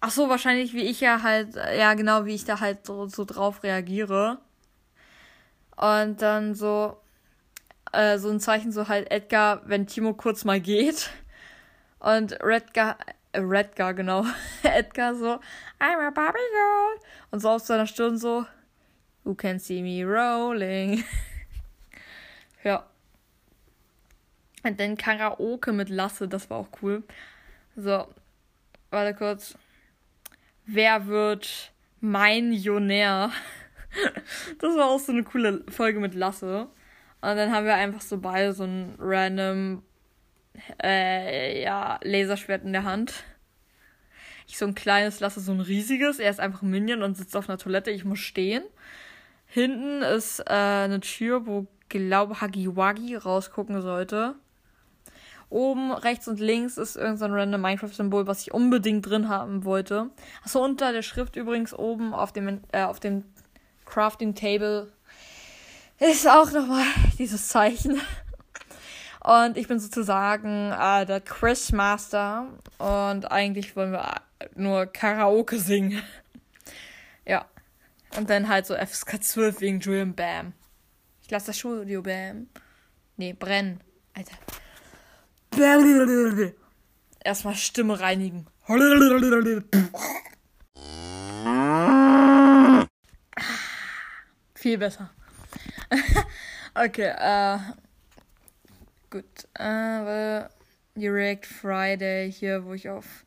[0.00, 3.24] Ach so, wahrscheinlich wie ich ja halt, ja genau, wie ich da halt so, so
[3.24, 4.38] drauf reagiere.
[5.76, 6.98] Und dann so,
[7.92, 11.10] äh, so ein Zeichen, so halt Edgar, wenn Timo kurz mal geht.
[11.98, 12.98] Und Redgar,
[13.32, 14.24] äh, Redgar, genau,
[14.62, 15.40] Edgar so,
[15.80, 17.00] I'm a Barbie Girl.
[17.30, 18.46] Und so auf seiner Stirn so,
[19.26, 21.02] You can see me rolling.
[22.64, 22.86] ja.
[24.62, 27.02] Und dann Karaoke mit Lasse, das war auch cool.
[27.74, 28.06] So,
[28.90, 29.58] warte kurz.
[30.64, 33.32] Wer wird mein Jonär?
[34.60, 36.68] das war auch so eine coole Folge mit Lasse.
[37.20, 39.82] Und dann haben wir einfach so beide so ein random,
[40.80, 43.24] äh, ja, Laserschwert in der Hand.
[44.46, 46.20] Ich so ein kleines, lasse so ein riesiges.
[46.20, 47.90] Er ist einfach ein Minion und sitzt auf einer Toilette.
[47.90, 48.62] Ich muss stehen.
[49.56, 54.34] Hinten ist äh, eine Tür, wo, glaube Hagiwagi rausgucken sollte.
[55.48, 60.10] Oben, rechts und links ist irgendein so random Minecraft-Symbol, was ich unbedingt drin haben wollte.
[60.44, 63.24] Achso, unter der Schrift übrigens oben auf dem, äh, auf dem
[63.86, 64.92] Crafting Table
[66.00, 66.84] ist auch nochmal
[67.18, 67.98] dieses Zeichen.
[69.24, 72.46] Und ich bin sozusagen äh, der Quizmaster.
[72.76, 74.16] Und eigentlich wollen wir
[74.54, 76.02] nur Karaoke singen.
[78.16, 80.54] Und dann halt so FSK 12 wegen Julian Bam.
[81.22, 82.48] Ich lasse das Studio Bam.
[83.16, 83.80] Nee, brennen.
[84.14, 84.36] Alter.
[87.22, 88.46] Erstmal Stimme reinigen.
[94.54, 95.10] Viel besser.
[96.74, 97.58] okay, äh.
[99.10, 99.24] Gut.
[99.54, 100.44] Äh,
[100.94, 103.24] die React Friday hier, wo ich auf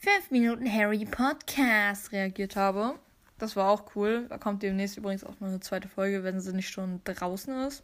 [0.00, 2.98] 5 Minuten Harry Podcast reagiert habe.
[3.38, 4.26] Das war auch cool.
[4.28, 7.82] Da kommt demnächst übrigens auch noch eine zweite Folge, wenn sie nicht schon draußen ist.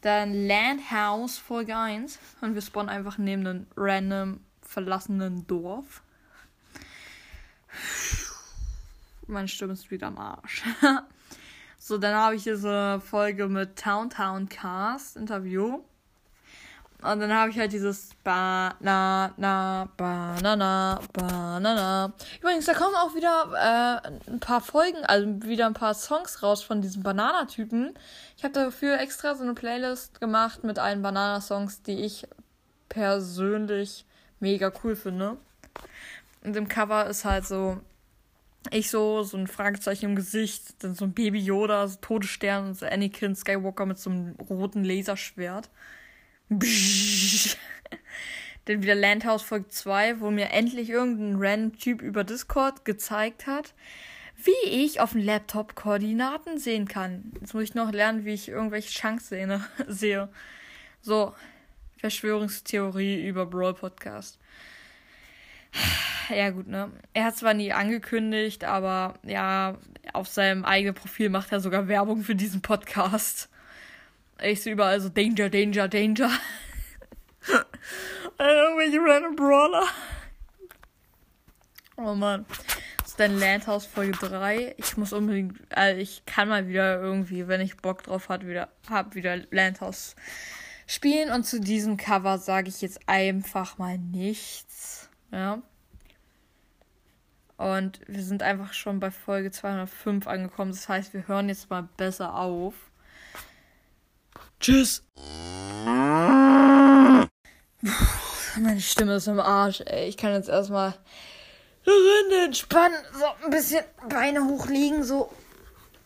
[0.00, 2.18] Dann Landhouse Folge 1.
[2.40, 6.02] Und wir spawnen einfach neben einem random verlassenen Dorf.
[9.26, 10.64] Meine Stimme ist wieder am Arsch.
[11.82, 15.80] So, dann habe ich diese Folge mit Town Town Cast Interview.
[17.02, 22.12] Und dann habe ich halt dieses Banana, Banana, Banana.
[22.40, 26.62] Übrigens, da kommen auch wieder äh, ein paar Folgen, also wieder ein paar Songs raus
[26.62, 27.94] von diesem Banana-Typen.
[28.36, 32.26] Ich habe dafür extra so eine Playlist gemacht mit allen Banana-Songs, die ich
[32.88, 34.04] persönlich
[34.40, 35.38] mega cool finde.
[36.44, 37.80] Und im Cover ist halt so
[38.70, 42.84] ich so, so ein Fragezeichen im Gesicht, dann so ein Baby Yoda, so Todesstern so
[42.84, 45.70] Anakin Skywalker mit so einem roten Laserschwert.
[48.64, 53.74] Dann wieder Landhouse Folge 2, wo mir endlich irgendein random Typ über Discord gezeigt hat,
[54.36, 57.32] wie ich auf dem Laptop Koordinaten sehen kann.
[57.40, 60.28] Jetzt muss ich noch lernen, wie ich irgendwelche Chance sehe.
[61.00, 61.34] So,
[61.98, 64.38] Verschwörungstheorie über Brawl Podcast.
[66.34, 66.90] Ja, gut, ne?
[67.12, 69.78] Er hat zwar nie angekündigt, aber ja,
[70.12, 73.48] auf seinem eigenen Profil macht er sogar Werbung für diesen Podcast.
[74.42, 76.30] Ich sehe überall so Danger, Danger, Danger.
[78.38, 79.86] Irgendwelche random Brawler.
[81.96, 82.46] Oh Mann.
[82.98, 84.74] Das ist dein Landhaus Folge 3.
[84.78, 88.68] Ich muss unbedingt, also ich kann mal wieder irgendwie, wenn ich Bock drauf hat, wieder,
[88.88, 90.16] hab wieder Landhaus
[90.86, 91.30] spielen.
[91.30, 95.10] Und zu diesem Cover sage ich jetzt einfach mal nichts.
[95.32, 95.60] Ja.
[97.58, 100.70] Und wir sind einfach schon bei Folge 205 angekommen.
[100.70, 102.89] Das heißt, wir hören jetzt mal besser auf.
[104.60, 105.02] Tschüss.
[108.56, 110.08] Meine Stimme ist im Arsch, ey.
[110.08, 110.94] Ich kann jetzt erstmal
[112.44, 112.98] entspannen.
[113.12, 115.32] So, ein bisschen Beine hochlegen, so.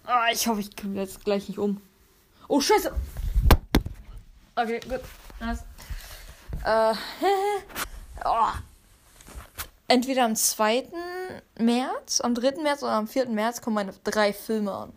[0.07, 1.81] Ah, ich hoffe, ich komme jetzt gleich nicht um.
[2.49, 2.93] Oh, Scheiße.
[4.57, 5.01] Okay, gut.
[5.41, 5.65] Nice.
[6.65, 6.95] Äh,
[8.25, 8.53] oh
[9.89, 10.89] entweder am 2.
[11.59, 12.63] März, am 3.
[12.63, 13.29] März oder am 4.
[13.29, 14.93] März kommen meine drei Filme an.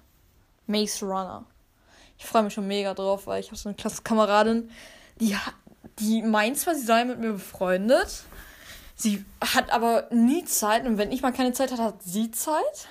[0.66, 1.46] Maze Runner.
[2.18, 4.70] Ich freue mich schon mega drauf, weil ich habe so eine Klassenkameradin,
[5.20, 5.36] die,
[6.00, 8.24] die meint zwar, sie sei mit mir befreundet,
[8.96, 12.88] sie hat aber nie Zeit und wenn ich mal keine Zeit hat, hat sie Zeit.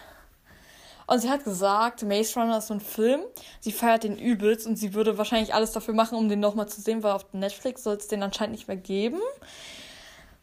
[1.08, 3.20] Und sie hat gesagt, Maze Runner ist so ein Film,
[3.60, 6.80] sie feiert den übelst und sie würde wahrscheinlich alles dafür machen, um den nochmal zu
[6.80, 9.20] sehen, weil auf Netflix soll es den anscheinend nicht mehr geben.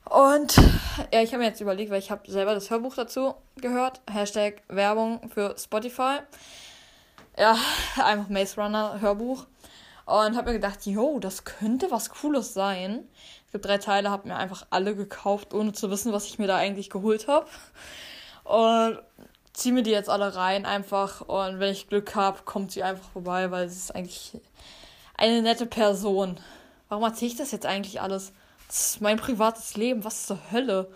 [0.09, 0.55] Und
[1.11, 4.01] ja, ich habe mir jetzt überlegt, weil ich habe selber das Hörbuch dazu gehört.
[4.09, 6.19] Hashtag Werbung für Spotify.
[7.37, 7.57] Ja,
[8.03, 9.45] einfach Maze Runner Hörbuch.
[10.05, 13.07] Und habe mir gedacht, yo, das könnte was Cooles sein.
[13.45, 16.47] Es gibt drei Teile, habe mir einfach alle gekauft, ohne zu wissen, was ich mir
[16.47, 17.47] da eigentlich geholt habe.
[18.43, 18.99] Und
[19.53, 21.21] ziehe mir die jetzt alle rein einfach.
[21.21, 24.39] Und wenn ich Glück habe, kommt sie einfach vorbei, weil sie ist eigentlich
[25.15, 26.37] eine nette Person.
[26.89, 28.33] Warum erzähle ich das jetzt eigentlich alles?
[28.67, 30.03] Das ist mein privates Leben.
[30.03, 30.91] Was zur Hölle?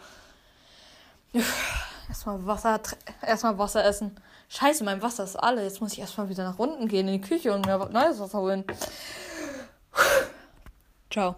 [2.10, 2.82] Erstmal Wasser,
[3.22, 4.20] erstmal Wasser essen.
[4.50, 5.64] Scheiße, mein Wasser ist alle.
[5.64, 8.40] Jetzt muss ich erstmal wieder nach unten gehen in die Küche und mir neues Wasser
[8.40, 8.64] holen.
[11.12, 11.36] Ciao.